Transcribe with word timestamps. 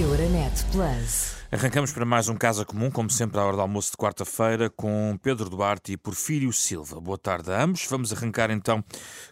Euronet 0.00 0.64
Plus. 0.70 1.34
Arrancamos 1.50 1.90
para 1.90 2.04
mais 2.04 2.28
um 2.28 2.36
Casa 2.36 2.64
Comum, 2.64 2.88
como 2.88 3.10
sempre 3.10 3.40
à 3.40 3.44
hora 3.44 3.56
do 3.56 3.62
almoço 3.62 3.90
de 3.90 3.96
quarta-feira, 3.96 4.70
com 4.70 5.18
Pedro 5.20 5.50
Duarte 5.50 5.90
e 5.90 5.96
Porfírio 5.96 6.52
Silva. 6.52 7.00
Boa 7.00 7.18
tarde 7.18 7.50
a 7.50 7.64
ambos. 7.64 7.84
Vamos 7.90 8.12
arrancar 8.12 8.48
então 8.52 8.84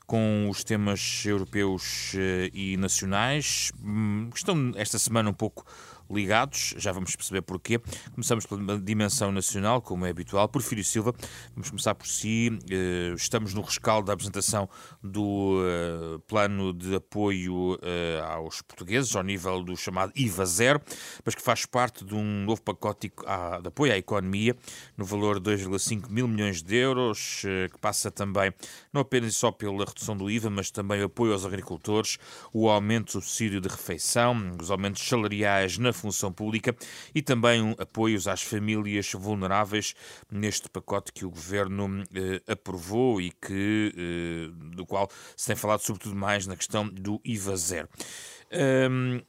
com 0.09 0.49
os 0.51 0.65
temas 0.65 1.23
europeus 1.25 2.15
eh, 2.17 2.51
e 2.53 2.77
nacionais. 2.79 3.71
Hum, 3.81 4.29
estão 4.35 4.73
esta 4.75 4.99
semana 4.99 5.31
um 5.31 5.35
pouco 5.35 5.65
ligados, 6.11 6.75
já 6.77 6.93
vamos 6.93 7.15
perceber 7.15 7.43
porquê. 7.43 7.81
Começamos 8.13 8.47
pela 8.47 8.79
dimensão 8.79 9.33
nacional, 9.33 9.81
como 9.83 10.07
é 10.07 10.11
habitual. 10.11 10.49
Porfírio 10.49 10.85
Silva, 10.85 11.15
vamos 11.55 11.71
começar 11.71 11.95
por 11.95 12.07
si. 12.07 12.59
Eh, 12.71 13.13
estamos 13.17 13.55
no 13.55 13.63
rescaldo 13.63 14.07
da 14.07 14.13
apresentação 14.13 14.69
do 15.03 15.63
eh, 15.65 16.19
plano 16.27 16.73
de 16.73 16.95
apoio 16.95 17.79
eh, 17.83 18.21
aos 18.25 18.63
portugueses, 18.63 19.15
ao 19.15 19.23
nível 19.23 19.63
do 19.63 19.77
chamado 19.77 20.13
IVA 20.15 20.47
zero, 20.47 20.81
mas 21.25 21.35
que 21.35 21.43
faz 21.43 21.67
parte 21.67 22.05
de 22.05 22.15
um 22.15 22.45
novo 22.45 22.63
pacote 22.63 23.09
de 23.09 23.69
apoio 23.69 23.93
à 23.93 23.99
economia, 23.99 24.57
no 24.97 25.05
valor 25.05 25.41
de 25.41 25.51
2,5 25.51 26.09
mil 26.09 26.29
milhões 26.29 26.63
de 26.63 26.77
euros, 26.77 27.43
que 27.43 27.79
passa 27.81 28.11
também 28.11 28.53
não 28.93 29.03
apenas 29.03 29.37
só 29.37 29.51
pela 29.51 29.85
redução 29.85 30.17
do 30.17 30.31
IVA, 30.31 30.51
mas 30.51 30.71
também 30.71 31.03
apoio 31.03 31.33
aos 31.33 31.45
agricultores, 31.45 32.19
o 32.53 32.69
aumento 32.69 33.07
do 33.07 33.23
subsídio 33.23 33.61
de 33.61 33.69
refeição, 33.69 34.57
os 34.61 34.71
aumentos 34.71 35.07
salariais 35.07 35.79
na 35.79 35.93
função 35.97 36.33
pública 36.33 36.77
e 37.15 37.23
também 37.23 37.75
apoios 37.79 38.29
às 38.29 38.43
famílias 38.43 39.11
vulneráveis 39.13 39.95
neste 40.31 40.69
pacote 40.69 41.13
que 41.13 41.25
o 41.25 41.31
Governo 41.31 42.05
eh, 42.15 42.43
aprovou 42.47 43.21
e 43.21 43.31
que, 43.31 43.93
eh, 43.97 44.77
do 44.77 44.87
qual 44.87 45.09
se 45.37 45.47
tem 45.47 45.57
falado 45.57 45.81
sobretudo 45.81 46.15
mais 46.15 46.47
na 46.47 46.57
questão 46.57 46.89
do 46.89 47.21
IVA 47.25 47.57
zero. 47.57 47.89
Um, 48.91 49.21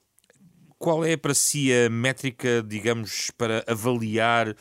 qual 0.79 1.03
é 1.03 1.17
para 1.17 1.33
si 1.33 1.71
a 1.73 1.89
métrica, 1.89 2.63
digamos, 2.65 3.31
para 3.31 3.63
avaliar 3.67 4.49
uh, 4.49 4.55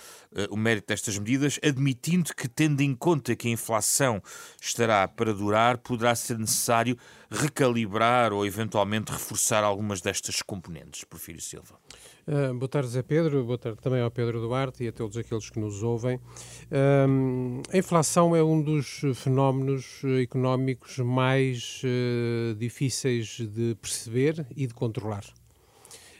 o 0.51 0.57
mérito 0.57 0.89
destas 0.89 1.19
medidas, 1.19 1.61
admitindo 1.63 2.35
que, 2.35 2.49
tendo 2.49 2.81
em 2.81 2.95
conta 2.95 3.37
que 3.37 3.49
a 3.49 3.51
inflação 3.51 4.23
estará 4.61 5.07
para 5.07 5.35
durar, 5.35 5.79
poderá 5.79 6.15
ser 6.15 6.39
necessário 6.39 6.97
recalibrar 7.31 8.33
ou 8.33 8.47
eventualmente 8.47 9.13
reforçar 9.13 9.63
algumas 9.63 10.01
destas 10.01 10.41
componentes? 10.41 11.05
Porfírio 11.05 11.41
Silva. 11.41 11.79
Uh, 12.27 12.53
boa 12.55 12.69
tarde, 12.69 12.89
Zé 12.89 13.03
Pedro. 13.03 13.45
Boa 13.45 13.59
tarde 13.59 13.79
também 13.81 14.01
ao 14.01 14.11
Pedro 14.11 14.41
Duarte 14.41 14.85
e 14.85 14.89
a 14.89 14.93
todos 14.93 15.17
aqueles 15.17 15.51
que 15.51 15.61
nos 15.61 15.83
ouvem. 15.83 16.17
Uh, 16.17 17.63
a 17.71 17.77
inflação 17.77 18.35
é 18.35 18.43
um 18.43 18.63
dos 18.63 19.03
fenómenos 19.15 20.03
económicos 20.23 20.99
mais 20.99 21.83
uh, 21.85 22.55
difíceis 22.55 23.39
de 23.39 23.77
perceber 23.81 24.47
e 24.57 24.67
de 24.67 24.75
controlar. 24.75 25.25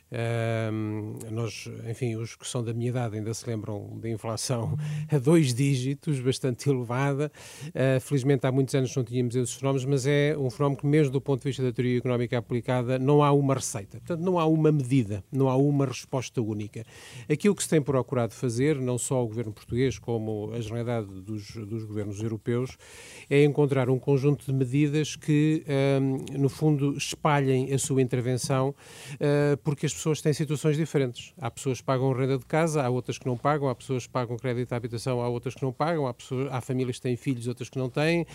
Uh, 0.07 1.33
nós, 1.33 1.69
enfim, 1.89 2.15
os 2.15 2.37
que 2.37 2.47
são 2.47 2.63
da 2.63 2.73
minha 2.73 2.91
idade 2.91 3.17
ainda 3.17 3.35
se 3.35 3.49
lembram 3.49 3.99
da 4.01 4.09
inflação 4.09 4.77
a 5.11 5.19
dois 5.19 5.53
dígitos, 5.53 6.21
bastante 6.21 6.71
elevada. 6.71 7.31
Uh, 7.69 8.01
felizmente 8.01 8.47
há 8.47 8.53
muitos 8.53 8.75
anos 8.75 8.95
não 8.95 9.03
tínhamos 9.03 9.35
esses 9.35 9.55
fenómenos, 9.55 9.85
mas 9.85 10.07
é 10.07 10.37
um 10.39 10.49
fenómeno 10.49 10.81
que, 10.81 10.87
mesmo 10.87 11.13
do 11.13 11.21
ponto 11.21 11.41
de 11.41 11.49
vista 11.49 11.63
da 11.63 11.73
teoria 11.73 11.99
económica 11.99 12.39
aplicada, 12.39 12.99
não 12.99 13.23
há 13.23 13.33
uma 13.33 13.55
receita. 13.55 13.99
Portanto, 13.99 14.21
não 14.21 14.39
há 14.39 14.47
uma 14.47 14.71
medida, 14.71 15.25
não 15.33 15.49
há 15.49 15.57
uma 15.57 15.87
resposta 15.87 16.41
única. 16.41 16.85
Aquilo 17.29 17.55
que 17.55 17.63
se 17.63 17.69
tem 17.69 17.83
procurado 17.83 18.33
fazer, 18.33 18.79
não 18.79 18.99
só 18.99 19.25
o 19.25 19.27
governo 19.27 19.53
português, 19.53 19.99
como 19.99 20.53
a 20.53 20.61
generalidade 20.61 21.07
dos, 21.07 21.51
dos 21.57 21.85
governos 21.85 22.23
europeus, 22.23 22.79
é 23.29 23.43
encontrar 23.43 23.91
um 23.91 23.99
conjunto 23.99 24.47
de 24.47 24.53
medidas 24.53 25.17
que, 25.17 25.65
uh, 25.67 26.39
no 26.39 26.49
fundo, 26.49 26.97
espalhem 26.97 27.73
a 27.73 27.79
sua 27.79 28.01
intervenção, 28.01 28.71
uh, 29.15 29.57
porque 29.65 29.87
as 29.87 29.96
pessoas 29.97 30.21
têm 30.21 30.33
situações 30.33 30.77
diferentes. 30.77 31.33
Há 31.41 31.51
pessoas 31.51 31.81
que 31.81 31.85
pagam 31.85 32.13
renda 32.13 32.39
de 32.39 32.45
casa, 32.45 32.83
há 32.83 32.89
outras 32.91 33.17
que 33.19 33.27
não 33.27 33.37
pagam, 33.37 33.69
há 33.69 33.75
pessoas 33.75 34.07
que 34.07 34.13
pagam 34.13 34.37
crédito 34.37 34.73
à 34.73 34.77
habitação, 34.77 35.23
há 35.23 35.29
outras 35.29 35.55
que 35.55 35.63
não 35.63 35.73
pagam, 35.73 36.07
há, 36.07 36.13
pessoas, 36.13 36.53
há 36.53 36.61
famílias 36.61 36.97
que 36.97 37.03
têm 37.03 37.17
filhos, 37.17 37.49
outras 37.49 37.71
que 37.71 37.79
não 37.79 37.89
têm, 37.89 38.23
uh, 38.23 38.27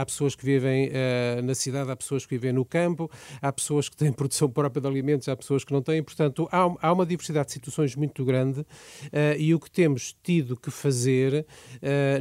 há 0.00 0.06
pessoas 0.06 0.36
que 0.36 0.44
vivem 0.44 0.88
uh, 0.88 1.42
na 1.42 1.54
cidade, 1.54 1.90
há 1.90 1.96
pessoas 1.96 2.24
que 2.24 2.36
vivem 2.36 2.52
no 2.52 2.64
campo, 2.64 3.10
há 3.42 3.52
pessoas 3.52 3.88
que 3.88 3.96
têm 3.96 4.12
produção 4.14 4.48
própria 4.48 4.80
de 4.80 4.86
alimentos, 4.86 5.28
há 5.28 5.36
pessoas 5.36 5.64
que 5.64 5.72
não 5.72 5.82
têm. 5.82 6.02
Portanto, 6.02 6.48
há, 6.52 6.72
há 6.80 6.92
uma 6.92 7.04
diversidade 7.04 7.48
de 7.48 7.54
situações 7.54 7.96
muito 7.96 8.24
grande. 8.24 8.60
Uh, 8.60 9.36
e 9.38 9.54
o 9.54 9.58
que 9.58 9.70
temos 9.70 10.16
tido 10.22 10.56
que 10.56 10.70
fazer, 10.70 11.46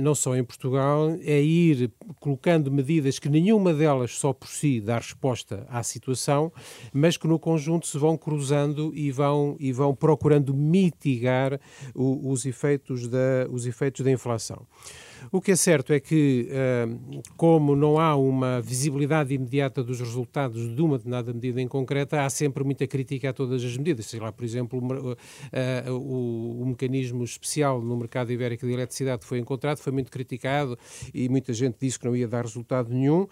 não 0.01 0.15
só 0.15 0.35
em 0.35 0.43
Portugal, 0.43 1.15
é 1.21 1.41
ir 1.41 1.91
colocando 2.19 2.71
medidas 2.71 3.19
que 3.19 3.29
nenhuma 3.29 3.73
delas 3.73 4.17
só 4.17 4.33
por 4.33 4.47
si 4.47 4.81
dá 4.81 4.97
resposta 4.97 5.65
à 5.69 5.83
situação, 5.83 6.51
mas 6.93 7.17
que 7.17 7.27
no 7.27 7.37
conjunto 7.37 7.87
se 7.87 7.97
vão 7.97 8.17
cruzar 8.17 8.54
usando 8.55 8.91
e 8.95 9.11
vão, 9.11 9.55
e 9.59 9.71
vão 9.71 9.93
procurando 9.93 10.53
mitigar 10.53 11.59
o, 11.93 12.31
os, 12.31 12.45
efeitos 12.45 13.07
da, 13.07 13.47
os 13.49 13.65
efeitos 13.65 14.03
da 14.03 14.11
inflação. 14.11 14.65
O 15.31 15.41
que 15.41 15.51
é 15.51 15.55
certo 15.55 15.93
é 15.93 15.99
que, 15.99 16.49
uh, 16.49 17.21
como 17.35 17.75
não 17.75 17.99
há 17.99 18.15
uma 18.15 18.61
visibilidade 18.61 19.33
imediata 19.33 19.83
dos 19.83 19.99
resultados 19.99 20.73
de 20.73 20.81
uma 20.81 20.97
determinada 20.97 21.33
medida 21.33 21.61
em 21.61 21.67
concreta, 21.67 22.23
há 22.23 22.29
sempre 22.29 22.63
muita 22.63 22.87
crítica 22.87 23.29
a 23.29 23.33
todas 23.33 23.63
as 23.63 23.77
medidas. 23.77 24.05
Sei 24.05 24.19
lá, 24.19 24.31
por 24.31 24.43
exemplo, 24.43 24.81
o, 25.89 26.61
o, 26.61 26.65
mecanismo 26.65 27.23
especial 27.23 27.81
no 27.81 27.97
mercado 27.97 28.31
ibérico 28.31 28.65
de 28.65 28.73
eletricidade 28.73 29.21
que 29.21 29.27
foi 29.27 29.39
encontrado 29.39 29.77
foi 29.77 29.91
muito 29.91 30.11
criticado 30.11 30.77
e 31.13 31.29
muita 31.29 31.53
gente 31.53 31.77
disse 31.79 31.99
que 31.99 32.05
não 32.05 32.15
ia 32.15 32.27
dar 32.27 32.43
resultado 32.43 32.93
nenhum. 32.93 33.27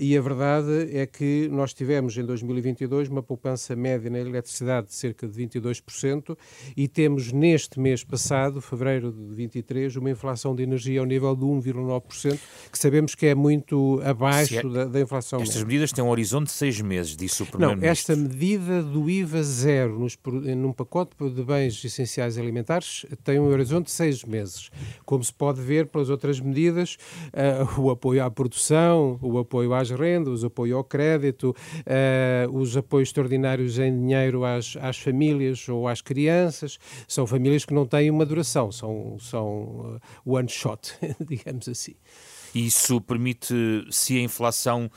e 0.00 0.16
a 0.16 0.20
verdade 0.20 0.96
é 0.96 1.06
que 1.06 1.48
nós 1.50 1.74
tivemos 1.74 2.16
em 2.16 2.24
2022 2.24 3.08
uma 3.08 3.22
poupança 3.22 3.74
média 3.76 4.10
na 4.10 4.18
eletricidade 4.18 4.88
de 4.88 4.94
cerca 4.94 5.26
de 5.26 5.46
22% 5.46 6.36
e 6.76 6.88
temos 6.88 7.32
neste 7.32 7.78
mês 7.80 8.04
passado, 8.04 8.60
fevereiro 8.60 9.12
de 9.12 9.34
23, 9.34 9.96
uma 9.96 10.10
inflação 10.10 10.54
de 10.54 10.62
energia 10.62 11.00
ao 11.00 11.06
nível 11.10 11.36
de 11.36 11.44
1,9%, 11.44 12.38
que 12.70 12.78
sabemos 12.78 13.14
que 13.14 13.26
é 13.26 13.34
muito 13.34 14.00
abaixo 14.04 14.58
é, 14.58 14.62
da, 14.62 14.84
da, 14.86 15.00
inflação. 15.00 15.40
Estas 15.40 15.62
medidas 15.62 15.92
têm 15.92 16.04
um 16.04 16.08
horizonte 16.08 16.46
de 16.46 16.52
seis 16.52 16.80
meses, 16.80 17.16
disse 17.16 17.42
o 17.42 17.46
Primeiro-Ministro. 17.46 17.86
Não, 17.86 17.90
esta 17.90 18.16
medida 18.16 18.82
do 18.82 19.10
IVA 19.10 19.42
zero 19.42 19.98
nos, 19.98 20.16
num 20.56 20.72
pacote 20.72 21.10
de 21.30 21.42
bens 21.42 21.84
essenciais 21.84 22.38
alimentares 22.38 23.04
tem 23.24 23.38
um 23.38 23.46
horizonte 23.48 23.86
de 23.86 23.92
seis 23.92 24.24
meses. 24.24 24.70
Como 25.04 25.22
se 25.22 25.32
pode 25.32 25.60
ver 25.60 25.86
pelas 25.86 26.08
outras 26.10 26.40
medidas, 26.40 26.96
uh, 27.34 27.80
o 27.80 27.90
apoio 27.90 28.24
à 28.24 28.30
produção, 28.30 29.18
o 29.20 29.38
apoio 29.38 29.74
às 29.74 29.90
rendas, 29.90 30.42
o 30.42 30.46
apoio 30.46 30.76
ao 30.76 30.84
crédito, 30.84 31.54
uh, 31.80 32.56
os 32.56 32.76
apoios 32.76 33.08
extraordinários 33.08 33.78
em 33.78 33.92
dinheiro 33.92 34.44
às, 34.44 34.76
às 34.80 34.98
famílias 34.98 35.68
ou 35.68 35.88
às 35.88 36.00
crianças, 36.00 36.78
são 37.06 37.26
famílias 37.26 37.64
que 37.64 37.74
não 37.74 37.86
têm 37.86 38.10
uma 38.10 38.24
duração, 38.24 38.70
são, 38.70 39.16
são 39.18 40.00
uh, 40.24 40.32
one 40.32 40.48
shot, 40.48 40.94
digamos 41.26 41.68
assim. 41.68 41.94
Isso 42.54 43.00
permite, 43.00 43.54
se 43.90 44.16
a 44.18 44.20
inflação 44.20 44.90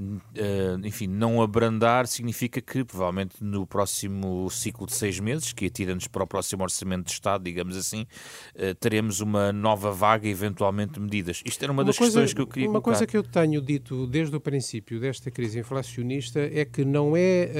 Uh, 0.00 0.86
enfim, 0.86 1.08
não 1.08 1.42
abrandar 1.42 2.06
significa 2.06 2.60
que 2.60 2.84
provavelmente 2.84 3.42
no 3.42 3.66
próximo 3.66 4.48
ciclo 4.48 4.86
de 4.86 4.94
seis 4.94 5.18
meses, 5.18 5.52
que 5.52 5.66
atira-nos 5.66 6.06
para 6.06 6.22
o 6.22 6.26
próximo 6.26 6.62
orçamento 6.62 7.06
de 7.06 7.12
Estado, 7.14 7.42
digamos 7.42 7.76
assim, 7.76 8.06
uh, 8.54 8.76
teremos 8.76 9.20
uma 9.20 9.52
nova 9.52 9.90
vaga, 9.90 10.28
eventualmente 10.28 10.92
de 10.92 11.00
medidas. 11.00 11.42
Isto 11.44 11.64
era 11.64 11.72
uma, 11.72 11.82
uma 11.82 11.86
das 11.86 11.98
coisa, 11.98 12.12
questões 12.12 12.32
que 12.32 12.40
eu 12.40 12.46
queria 12.46 12.68
Uma 12.68 12.80
colocar. 12.80 12.96
coisa 12.96 13.06
que 13.08 13.16
eu 13.16 13.24
tenho 13.24 13.60
dito 13.60 14.06
desde 14.06 14.36
o 14.36 14.40
princípio 14.40 15.00
desta 15.00 15.32
crise 15.32 15.58
inflacionista 15.58 16.38
é 16.38 16.64
que 16.64 16.84
não 16.84 17.16
é 17.16 17.50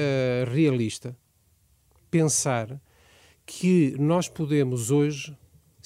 uh, 0.47 0.49
realista 0.49 1.17
pensar 2.09 2.79
que 3.45 3.95
nós 3.99 4.29
podemos 4.29 4.91
hoje 4.91 5.35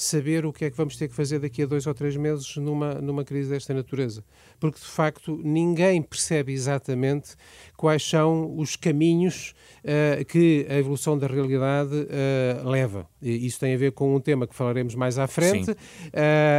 saber 0.03 0.46
o 0.46 0.53
que 0.53 0.66
é 0.66 0.69
que 0.69 0.78
vamos 0.78 0.96
ter 0.96 1.08
que 1.08 1.16
fazer 1.16 1.40
daqui 1.40 1.64
a 1.64 1.66
dois 1.66 1.88
ou 1.88 1.94
três 1.94 2.16
meses 2.16 2.56
numa, 2.58 2.96
numa 2.96 3.24
crise 3.24 3.50
desta 3.50 3.74
natureza. 3.74 4.24
Porque, 4.59 4.80
de 4.80 4.86
facto, 4.86 5.40
ninguém 5.44 6.02
percebe 6.02 6.53
exatamente 6.53 7.36
quais 7.78 8.03
são 8.08 8.58
os 8.58 8.75
caminhos 8.75 9.53
uh, 9.84 10.24
que 10.25 10.66
a 10.69 10.75
evolução 10.75 11.18
da 11.18 11.28
realidade 11.28 11.95
uh, 11.95 12.69
leva. 12.69 13.07
E 13.22 13.45
isso 13.45 13.60
tem 13.60 13.74
a 13.74 13.78
ver 13.78 13.92
com 13.92 14.16
um 14.16 14.19
tema 14.19 14.45
que 14.45 14.56
falaremos 14.56 14.95
mais 14.95 15.18
à 15.18 15.28
frente. 15.28 15.72
Uh, 15.72 15.75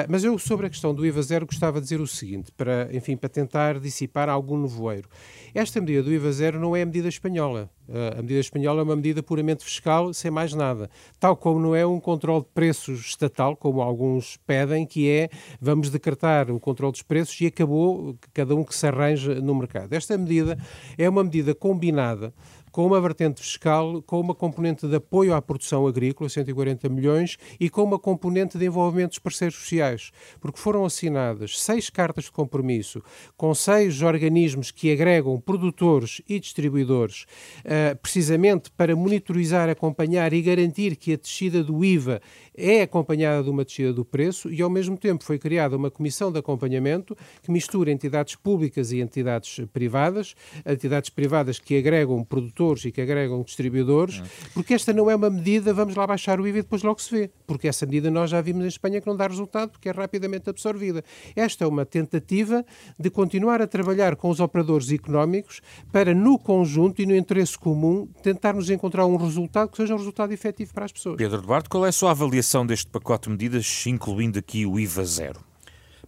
mas 0.09 0.25
eu, 0.25 0.39
sobre 0.39 0.67
a 0.67 0.71
questão 0.71 0.95
do 0.95 1.05
IVA 1.05 1.23
zero, 1.23 1.47
gostava 1.47 1.81
de 1.81 1.85
dizer 1.85 2.01
o 2.01 2.07
seguinte, 2.07 2.51
para, 2.53 2.89
enfim, 2.93 3.17
para 3.17 3.29
tentar 3.29 3.79
dissipar 3.79 4.29
algum 4.29 4.61
nevoeiro. 4.61 5.09
Esta 5.55 5.81
medida 5.81 6.03
do 6.03 6.13
IVA 6.13 6.33
zero 6.33 6.59
não 6.59 6.75
é 6.75 6.83
a 6.83 6.87
medida 6.87 7.09
espanhola. 7.09 7.71
A 7.89 8.23
medida 8.23 8.41
espanhola 8.41 8.81
é 8.81 8.83
uma 8.83 8.97
medida 8.97 9.23
puramente 9.23 9.63
fiscal, 9.63 10.13
sem 10.15 10.31
mais 10.31 10.55
nada. 10.55 10.89
Tal 11.21 11.37
como 11.37 11.61
não 11.61 11.75
é 11.75 11.87
um 11.87 12.01
controle 12.01 12.43
de 12.43 12.49
preços 12.55 13.01
estatal, 13.01 13.55
como 13.57 13.83
alguns 13.83 14.39
pedem, 14.47 14.87
que 14.87 15.09
é 15.11 15.29
vamos 15.61 15.91
decretar 15.91 16.51
o 16.51 16.59
controle 16.59 16.93
dos 16.93 17.03
preços 17.03 17.39
e 17.41 17.47
acabou 17.47 18.17
cada 18.33 18.55
um 18.55 18.65
que 18.65 18.75
se 18.75 18.87
arranja 18.87 19.35
no 19.35 19.55
mercado. 19.55 19.93
Esta 19.93 20.17
medida 20.17 20.59
é 20.97 21.09
uma 21.09 21.23
medida 21.23 21.55
combinada 21.55 22.33
com 22.75 22.85
uma 22.85 23.01
vertente 23.01 23.41
fiscal, 23.41 24.03
com 24.03 24.19
uma 24.19 24.35
componente 24.35 24.85
de 24.89 24.97
apoio 24.97 25.33
à 25.33 25.41
produção 25.41 25.87
agrícola, 25.87 26.29
140 26.29 26.89
milhões, 26.89 27.39
e 27.61 27.71
com 27.71 27.85
uma 27.85 28.01
componente 28.01 28.59
de 28.59 28.67
envolvimento 28.67 29.11
dos 29.11 29.21
parceiros 29.21 29.55
sociais, 29.55 30.11
porque 30.41 30.59
foram 30.59 30.85
assinadas 30.85 31.61
seis 31.61 31.89
cartas 31.89 32.25
de 32.25 32.33
compromisso 32.33 33.01
com 33.37 33.55
seis 33.55 34.03
organismos 34.03 34.73
que 34.73 34.91
agregam 34.91 35.41
produtores 35.41 36.21
e 36.29 36.41
distribuidores, 36.41 37.27
uh, 37.61 37.97
precisamente 38.03 38.73
para 38.73 38.97
monitorizar, 38.97 39.69
acompanhar 39.69 40.33
e 40.33 40.43
garantir 40.43 40.97
que 40.97 41.13
a 41.13 41.17
descida 41.17 41.63
do 41.63 41.85
IVA 41.85 42.21
é 42.57 42.83
acompanhada 42.83 43.45
de 43.45 43.51
uma 43.51 43.65
descida 43.65 43.93
do 43.93 44.05
preço 44.05 44.51
e, 44.51 44.61
ao 44.61 44.69
mesmo 44.69 44.99
tempo, 44.99 45.23
foi 45.23 45.39
criada 45.39 45.77
uma 45.77 45.93
comissão 45.93 46.33
de 46.33 46.41
acompanhamento 46.41 47.17
que 47.41 47.53
mistura 47.53 47.93
entidades 47.93 48.35
públicas 48.35 48.91
e 48.91 49.01
entidades 49.01 49.61
privadas, 49.73 50.35
entidades 50.67 51.09
privadas 51.09 51.61
que 51.61 51.79
agregam 51.79 52.25
produtores 52.25 52.64
e 52.85 52.93
que 52.93 53.01
agregam 53.01 53.43
distribuidores, 53.43 54.23
porque 54.53 54.75
esta 54.75 54.93
não 54.93 55.11
é 55.11 55.17
uma 55.17 55.31
medida, 55.31 55.75
vamos 55.75 55.95
lá 55.95 56.07
baixar 56.07 56.41
o 56.41 56.47
IVA 56.47 56.59
e 56.59 56.63
depois 56.63 56.83
logo 56.83 57.01
se 57.01 57.11
vê, 57.11 57.31
porque 57.47 57.69
essa 57.69 57.85
medida 57.85 58.11
nós 58.11 58.31
já 58.31 58.41
vimos 58.41 58.65
em 58.65 58.69
Espanha 58.69 59.01
que 59.01 59.07
não 59.07 59.17
dá 59.17 59.27
resultado 59.27 59.71
porque 59.71 59.89
é 59.89 59.93
rapidamente 59.93 60.49
absorvida. 60.49 61.03
Esta 61.35 61.65
é 61.65 61.67
uma 61.67 61.85
tentativa 61.85 62.65
de 62.99 63.11
continuar 63.11 63.61
a 63.61 63.67
trabalhar 63.67 64.17
com 64.17 64.29
os 64.31 64.41
operadores 64.41 64.91
económicos 64.93 65.61
para, 65.91 66.15
no 66.15 66.39
conjunto 66.39 67.03
e 67.03 67.07
no 67.07 67.17
interesse 67.17 67.59
comum, 67.59 68.07
tentarmos 68.23 68.71
encontrar 68.71 69.07
um 69.07 69.17
resultado 69.17 69.71
que 69.71 69.77
seja 69.77 69.95
um 69.95 69.99
resultado 69.99 70.33
efetivo 70.33 70.73
para 70.73 70.85
as 70.85 70.93
pessoas. 70.93 71.17
Pedro 71.17 71.43
Duarte, 71.43 71.69
qual 71.69 71.85
é 71.85 71.89
a 71.89 71.93
sua 71.93 72.11
avaliação 72.11 72.55
avaliação 72.55 72.67
deste 72.67 72.91
pacote 72.91 73.25
de 73.25 73.31
medidas, 73.31 73.85
incluindo 73.87 74.39
aqui 74.39 74.67
o 74.67 74.79
IVA 74.79 75.05
zero? 75.05 75.41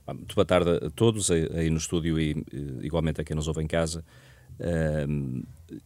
Muito 0.07 0.35
boa 0.35 0.45
tarde 0.45 0.71
a 0.87 0.91
todos 0.91 1.31
aí 1.31 1.69
no 1.69 1.79
estúdio 1.79 2.21
e 2.21 2.45
igualmente 2.83 3.21
a 3.21 3.25
quem 3.25 3.35
nos 3.35 3.49
ouve 3.49 3.63
em 3.63 3.67
casa. 3.67 4.05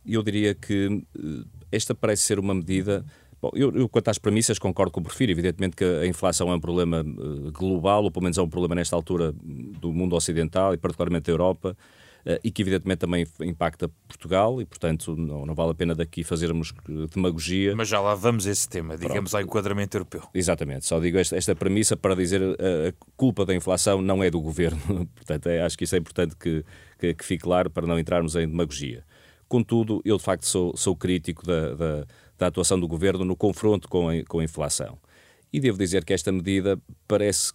Eu 0.05 0.23
diria 0.23 0.55
que 0.55 1.03
eh, 1.17 1.45
esta 1.73 1.95
parece 1.95 2.23
ser 2.23 2.39
uma 2.39 2.55
medida. 2.55 3.05
Bom, 3.41 3.51
eu, 3.55 3.75
eu, 3.75 3.89
quanto 3.89 4.09
às 4.09 4.19
premissas, 4.19 4.59
concordo 4.59 4.93
com 4.93 5.01
o 5.01 5.03
Porfírio. 5.03 5.33
Evidentemente 5.33 5.77
que 5.77 5.85
a 5.85 6.07
inflação 6.07 6.51
é 6.51 6.55
um 6.55 6.61
problema 6.61 6.99
eh, 6.99 7.51
global, 7.53 8.05
ou 8.05 8.11
pelo 8.11 8.25
menos 8.25 8.39
é 8.39 8.43
um 8.43 8.49
problema 8.49 8.75
nesta 8.75 8.95
altura 8.95 9.33
do 9.33 9.93
mundo 9.93 10.15
ocidental 10.15 10.75
e 10.75 10.77
particularmente 10.77 11.27
da 11.27 11.33
Europa. 11.33 11.77
Eh, 12.25 12.41
e 12.45 12.51
que 12.51 12.61
evidentemente 12.63 12.99
também 12.99 13.27
impacta 13.41 13.91
Portugal 14.07 14.61
e, 14.61 14.67
portanto, 14.67 15.17
não, 15.17 15.47
não 15.47 15.55
vale 15.55 15.71
a 15.71 15.75
pena 15.75 15.95
daqui 15.95 16.23
fazermos 16.23 16.73
demagogia. 17.15 17.75
Mas 17.75 17.89
já 17.89 18.01
lá 18.01 18.15
vamos 18.15 18.47
a 18.47 18.51
esse 18.51 18.69
tema, 18.69 18.97
digamos, 18.97 19.31
Pronto. 19.31 19.37
ao 19.37 19.43
enquadramento 19.43 19.97
europeu. 19.97 20.23
Exatamente, 20.35 20.85
só 20.85 21.01
digo 21.01 21.17
esta, 21.17 21.37
esta 21.37 21.55
premissa 21.55 21.97
para 21.97 22.15
dizer 22.15 22.43
a, 22.43 22.89
a 22.89 22.93
culpa 23.17 23.47
da 23.47 23.55
inflação 23.55 24.03
não 24.03 24.23
é 24.23 24.31
do 24.31 24.41
governo, 24.41 24.79
portanto, 25.17 25.47
é, 25.47 25.63
acho 25.63 25.79
que 25.79 25.85
isso 25.85 25.95
é 25.95 25.99
importante 25.99 26.37
que, 26.37 26.63
que, 27.01 27.15
que, 27.15 27.25
fique 27.25 27.43
claro 27.43 27.71
para 27.71 27.87
não 27.87 27.99
entrarmos 27.99 28.37
em 28.37 28.47
demagogia. 28.47 29.05
Contudo, 29.49 30.01
eu 30.05 30.17
de 30.17 30.23
facto 30.23 30.47
sou, 30.47 30.77
sou 30.77 30.95
crítico 30.95 31.45
da, 31.45 31.75
da, 31.75 32.07
da 32.39 32.47
atuação 32.47 32.79
do 32.79 32.87
governo 32.87 33.25
no 33.25 33.35
confronto 33.35 33.89
com 33.89 34.09
a, 34.09 34.25
com 34.29 34.39
a 34.39 34.45
inflação. 34.45 34.99
E 35.53 35.59
devo 35.59 35.79
dizer 35.79 36.05
que 36.05 36.13
esta 36.13 36.31
medida 36.31 36.79
parece 37.09 37.53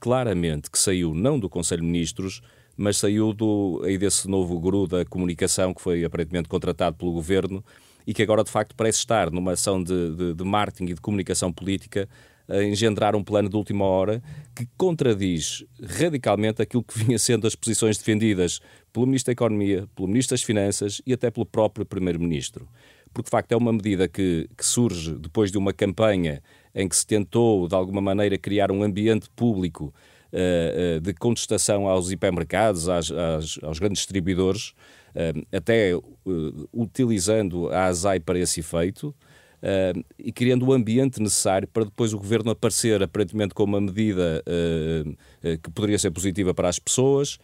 claramente 0.00 0.70
que 0.70 0.78
saiu 0.78 1.14
não 1.14 1.38
do 1.38 1.48
Conselho 1.48 1.80
de 1.80 1.86
Ministros, 1.86 2.42
mas 2.76 2.98
saiu 2.98 3.32
do, 3.32 3.80
aí 3.84 3.96
desse 3.96 4.28
novo 4.28 4.58
guru 4.60 4.86
da 4.86 5.04
comunicação 5.04 5.72
que 5.72 5.80
foi 5.80 6.04
aparentemente 6.04 6.48
contratado 6.48 6.96
pelo 6.96 7.12
governo 7.12 7.64
e 8.06 8.14
que 8.14 8.22
agora 8.22 8.44
de 8.44 8.50
facto 8.50 8.74
parece 8.76 8.98
estar 8.98 9.30
numa 9.30 9.52
ação 9.52 9.82
de, 9.82 10.14
de, 10.14 10.34
de 10.34 10.44
marketing 10.44 10.92
e 10.92 10.94
de 10.94 11.00
comunicação 11.00 11.52
política 11.52 12.08
a 12.48 12.62
engendrar 12.64 13.14
um 13.14 13.22
plano 13.22 13.48
de 13.48 13.56
última 13.56 13.84
hora 13.84 14.22
que 14.56 14.66
contradiz 14.76 15.64
radicalmente 15.80 16.62
aquilo 16.62 16.82
que 16.82 16.98
vinha 16.98 17.18
sendo 17.18 17.46
as 17.46 17.54
posições 17.54 17.98
defendidas 17.98 18.60
pelo 18.92 19.06
Ministro 19.06 19.28
da 19.28 19.32
Economia, 19.32 19.86
pelo 19.94 20.08
Ministro 20.08 20.34
das 20.34 20.42
Finanças 20.42 21.02
e 21.06 21.12
até 21.12 21.30
pelo 21.30 21.44
próprio 21.44 21.84
Primeiro-Ministro. 21.84 22.66
Porque, 23.12 23.26
de 23.26 23.30
facto, 23.30 23.52
é 23.52 23.56
uma 23.56 23.72
medida 23.72 24.08
que, 24.08 24.48
que 24.56 24.64
surge 24.64 25.14
depois 25.14 25.50
de 25.50 25.58
uma 25.58 25.72
campanha 25.72 26.42
em 26.74 26.88
que 26.88 26.96
se 26.96 27.06
tentou, 27.06 27.68
de 27.68 27.74
alguma 27.74 28.00
maneira, 28.00 28.38
criar 28.38 28.70
um 28.70 28.82
ambiente 28.82 29.28
público 29.34 29.92
uh, 30.32 31.00
de 31.00 31.14
contestação 31.14 31.88
aos 31.88 32.10
hipermercados, 32.10 32.88
às, 32.88 33.10
às, 33.10 33.58
aos 33.62 33.78
grandes 33.78 34.00
distribuidores, 34.00 34.74
uh, 35.14 35.46
até 35.52 35.92
utilizando 36.72 37.68
a 37.70 37.86
ASAI 37.86 38.20
para 38.20 38.38
esse 38.38 38.60
efeito. 38.60 39.14
Uh, 39.60 40.04
e 40.16 40.30
criando 40.30 40.64
o 40.64 40.72
ambiente 40.72 41.20
necessário 41.20 41.66
para 41.66 41.84
depois 41.84 42.12
o 42.12 42.18
governo 42.18 42.50
aparecer 42.50 43.02
aparentemente 43.02 43.54
com 43.54 43.64
uma 43.64 43.80
medida 43.80 44.42
uh, 44.46 45.10
uh, 45.10 45.58
que 45.58 45.70
poderia 45.70 45.98
ser 45.98 46.12
positiva 46.12 46.54
para 46.54 46.68
as 46.68 46.78
pessoas 46.78 47.38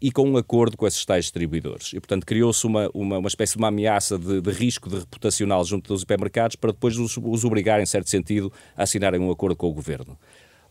e 0.00 0.12
com 0.12 0.22
um 0.22 0.36
acordo 0.36 0.76
com 0.76 0.86
esses 0.86 1.04
tais 1.04 1.24
distribuidores. 1.24 1.92
E, 1.92 1.98
portanto, 1.98 2.24
criou-se 2.24 2.64
uma, 2.64 2.88
uma, 2.94 3.18
uma, 3.18 3.26
espécie 3.26 3.54
de 3.54 3.58
uma 3.58 3.66
ameaça 3.66 4.16
de, 4.16 4.40
de, 4.40 4.50
risco 4.52 4.88
de 4.88 5.00
reputacional 5.00 5.64
junto 5.64 5.92
dos 5.92 6.02
hipermercados 6.02 6.54
para 6.54 6.70
depois 6.70 6.96
os, 6.96 7.16
os 7.16 7.44
obrigar, 7.44 7.80
em 7.80 7.86
certo 7.86 8.08
sentido, 8.08 8.52
a 8.76 8.84
assinarem 8.84 9.20
um 9.20 9.32
acordo 9.32 9.56
com 9.56 9.66
o 9.66 9.72
governo. 9.72 10.16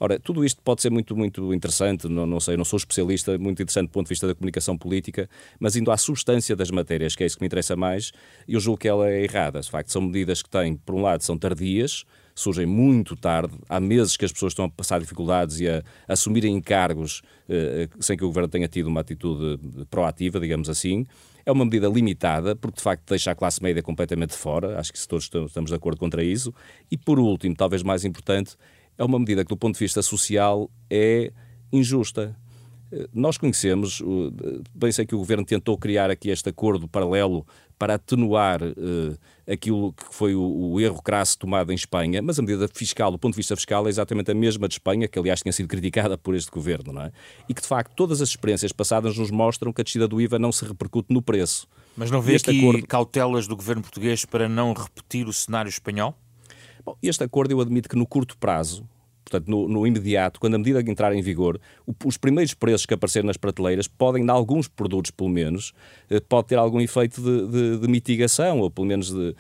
Ora, 0.04 0.20
tudo 0.20 0.44
isto 0.44 0.60
pode 0.64 0.82
ser 0.82 0.90
muito, 0.90 1.16
muito 1.16 1.54
interessante, 1.54 2.10
não, 2.10 2.26
não 2.26 2.40
sei, 2.40 2.58
não 2.58 2.66
sou 2.66 2.76
especialista, 2.76 3.38
muito 3.38 3.62
interessante 3.62 3.86
do 3.86 3.92
ponto 3.92 4.08
de 4.08 4.10
vista 4.10 4.26
da 4.26 4.34
comunicação 4.34 4.76
política, 4.76 5.30
mas 5.60 5.76
indo 5.76 5.92
à 5.92 5.98
substância 5.98 6.56
das 6.56 6.72
matérias, 6.72 7.16
que 7.16 7.22
é 7.22 7.28
isso 7.28 7.38
que 7.38 7.44
me 7.44 7.46
interessa 7.46 7.76
mais, 7.76 8.12
eu 8.48 8.60
julgo 8.60 8.80
que 8.80 8.88
ela 8.88 9.08
é 9.08 9.24
errada. 9.24 9.62
De 9.62 9.70
facto, 9.70 9.92
são 9.92 10.02
medidas 10.02 10.42
que 10.42 10.50
têm, 10.50 10.76
por 10.76 10.96
um 10.96 11.04
lado, 11.04 11.22
são 11.22 11.38
tardias, 11.38 12.04
surgem 12.34 12.66
muito 12.66 13.16
tarde, 13.16 13.54
há 13.70 13.80
meses 13.80 14.18
que 14.18 14.26
as 14.26 14.32
pessoas 14.32 14.54
estão 14.54 14.66
a 14.66 14.70
passar 14.70 15.00
dificuldades 15.00 15.60
e 15.60 15.70
a, 15.70 15.84
a 16.08 16.14
assumirem 16.14 16.56
encargos 16.56 17.22
eh, 17.48 17.88
sem 18.00 18.18
que 18.18 18.24
o 18.24 18.28
governo 18.28 18.50
tenha 18.50 18.68
tido 18.68 18.88
uma 18.88 19.02
atitude 19.02 19.60
proativa, 19.92 20.40
digamos 20.40 20.68
assim. 20.68 21.06
É 21.46 21.52
uma 21.52 21.64
medida 21.64 21.88
limitada, 21.88 22.56
porque 22.56 22.78
de 22.78 22.84
facto 22.84 23.08
deixa 23.08 23.30
a 23.30 23.36
classe 23.36 23.62
média 23.62 23.84
completamente 23.84 24.34
fora, 24.34 24.80
acho 24.80 24.92
que 24.92 25.08
todos 25.08 25.30
estamos 25.46 25.70
de 25.70 25.76
acordo 25.76 26.00
contra 26.00 26.24
isso. 26.24 26.52
E 26.90 26.98
por 26.98 27.20
último, 27.20 27.56
talvez 27.56 27.84
mais 27.84 28.04
importante, 28.04 28.58
é 29.02 29.04
uma 29.04 29.18
medida 29.18 29.44
que, 29.44 29.50
do 29.50 29.58
ponto 29.58 29.74
de 29.74 29.80
vista 29.80 30.02
social, 30.04 30.70
é 30.88 31.32
injusta. 31.74 32.36
Nós 33.14 33.38
conhecemos, 33.38 34.04
bem 34.76 34.92
sei 34.92 35.06
que 35.06 35.16
o 35.16 35.18
Governo 35.18 35.44
tentou 35.44 35.78
criar 35.78 36.12
aqui 36.12 36.30
este 36.30 36.50
acordo 36.50 36.88
paralelo 36.88 37.46
para 37.80 37.96
atenuar 37.96 38.62
uh, 38.62 39.18
aquilo 39.52 39.92
que 39.94 40.14
foi 40.14 40.36
o, 40.36 40.42
o, 40.44 40.80
erro 40.80 41.02
crasso 41.02 41.40
tomado 41.40 41.72
em 41.72 41.76
Espanha, 41.76 42.22
mas 42.22 42.38
a 42.38 42.44
medida 42.44 42.68
fiscal, 42.72 43.12
do 43.12 43.18
ponto 43.18 43.34
de 43.34 43.38
vista 43.38 43.56
fiscal, 43.56 43.88
é 43.88 43.90
exatamente 43.90 44.30
a 44.30 44.36
mesma 44.36 44.68
de 44.68 44.76
Espanha, 44.76 45.08
que 45.08 45.18
aliás 45.18 45.42
tinha 45.42 45.52
sido 45.52 45.68
criticada 45.68 46.16
por 46.16 46.36
este 46.36 46.52
Governo, 46.52 46.94
não 46.94 47.02
é? 47.02 47.12
E 47.50 47.56
que, 47.56 47.62
de 47.62 47.68
facto, 47.68 47.96
todas 47.96 48.22
as 48.22 48.30
experiências 48.30 48.72
passadas 48.72 49.18
nos 49.18 49.32
mostram 49.32 49.74
que 49.74 49.82
a 49.82 49.84
descida 49.84 50.08
do 50.08 50.22
IVA 50.22 50.38
não 50.38 50.52
se 50.52 50.64
repercute 50.64 51.12
no 51.12 51.24
preço. 51.24 51.68
Mas 51.98 52.12
não 52.12 52.22
vê 52.22 52.36
este 52.36 52.52
aqui 52.52 52.60
acordo... 52.60 52.86
cautelas 52.86 53.48
do 53.48 53.56
Governo 53.56 53.82
português 53.82 54.26
para 54.26 54.48
não 54.48 54.74
repetir 54.74 55.28
o 55.28 55.34
cenário 55.34 55.70
espanhol? 55.70 56.16
Bom, 56.86 56.96
este 57.02 57.24
acordo 57.24 57.52
eu 57.52 57.62
admito 57.62 57.88
que 57.88 57.96
no 57.96 58.06
curto 58.06 58.38
prazo, 58.38 58.88
portanto, 59.32 59.48
no, 59.48 59.68
no, 59.68 59.88
imediato, 59.88 60.40
quando 60.40 60.56
a 60.56 60.58
medida 60.58 60.82
entrar 60.82 61.16
em 61.16 61.22
vigor, 61.22 61.60
os 62.04 62.18
primeiros 62.18 62.54
preços 62.54 62.86
que 62.86 62.94
aparecerem 62.94 63.26
nas 63.26 63.38
prateleiras 63.38 63.88
podem, 63.88 64.24
em 64.24 64.30
alguns 64.30 64.68
produtos 64.68 65.12
pelo 65.12 65.30
menos, 65.30 65.74
eh, 66.10 66.20
pode 66.20 66.50
ter 66.50 66.56
algum 66.56 66.82
efeito 66.82 67.22
de, 67.22 67.48
de, 67.48 67.78
de 67.80 67.88
mitigação, 67.88 68.60
ou 68.60 68.70
pelo 68.70 68.88
menos 68.88 69.10
de, 69.10 69.34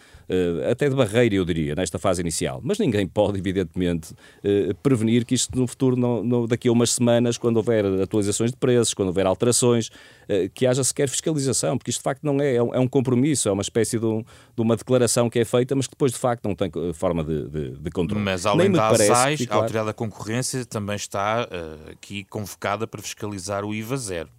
até 0.69 0.89
de 0.89 0.95
barreira, 0.95 1.35
eu 1.35 1.45
diria, 1.45 1.75
nesta 1.75 2.00
fase 2.00 2.21
inicial. 2.21 2.61
Mas 2.63 2.79
ninguém 2.79 3.07
pode, 3.07 3.38
evidentemente, 3.38 4.13
uh, 4.13 4.73
prevenir 4.81 5.25
que 5.25 5.35
isto 5.35 5.57
no 5.57 5.67
futuro, 5.67 5.95
não, 5.95 6.23
não, 6.23 6.45
daqui 6.47 6.67
a 6.67 6.71
umas 6.71 6.93
semanas, 6.93 7.38
quando 7.38 7.57
houver 7.57 7.85
atualizações 7.85 8.51
de 8.51 8.57
preços, 8.57 8.93
quando 8.93 9.09
houver 9.09 9.25
alterações, 9.25 9.88
uh, 9.88 10.50
que 10.53 10.65
haja 10.65 10.83
sequer 10.83 11.09
fiscalização, 11.09 11.77
porque 11.77 11.89
isto 11.89 12.00
de 12.00 12.03
facto 12.03 12.23
não 12.23 12.39
é, 12.39 12.55
é 12.55 12.63
um, 12.63 12.73
é 12.75 12.79
um 12.79 12.88
compromisso, 12.88 13.50
é 13.50 13.51
uma 13.51 13.61
espécie 13.61 14.00
de, 14.00 14.05
um, 14.05 14.21
de, 14.21 14.61
uma 14.61 14.75
declaração 14.75 15.29
que 15.29 15.39
é 15.39 15.45
feita, 15.45 15.75
mas 15.75 15.88
que 15.88 15.91
depois 15.91 16.11
de 16.11 16.17
facto 16.17 16.47
não 16.47 16.55
tem 16.55 16.71
forma 16.93 17.23
de, 17.23 17.47
de, 17.50 17.69
de 17.71 17.91
controle. 17.91 18.23
Mas 18.23 18.45
além 18.45 18.71
da 18.71 18.88
ASAIS, 18.88 19.45
a 19.50 19.55
Autoridade 19.55 19.88
da 19.88 19.93
Concorrência 19.93 20.65
também 20.65 20.95
está 20.95 21.47
aqui 21.91 22.23
convocada 22.23 22.88
para 22.88 23.01
fiscalizar 23.01 23.65
o 23.65 23.73
IVA 23.73 23.97
zero. 23.97 24.29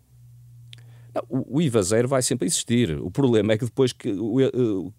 O 1.29 1.61
IVA 1.61 1.83
zero 1.83 2.09
vai 2.09 2.23
sempre 2.23 2.47
existir. 2.47 2.99
O 2.99 3.11
problema 3.11 3.53
é 3.53 3.59
que 3.59 3.67
depois, 3.67 3.93
que, 3.93 4.11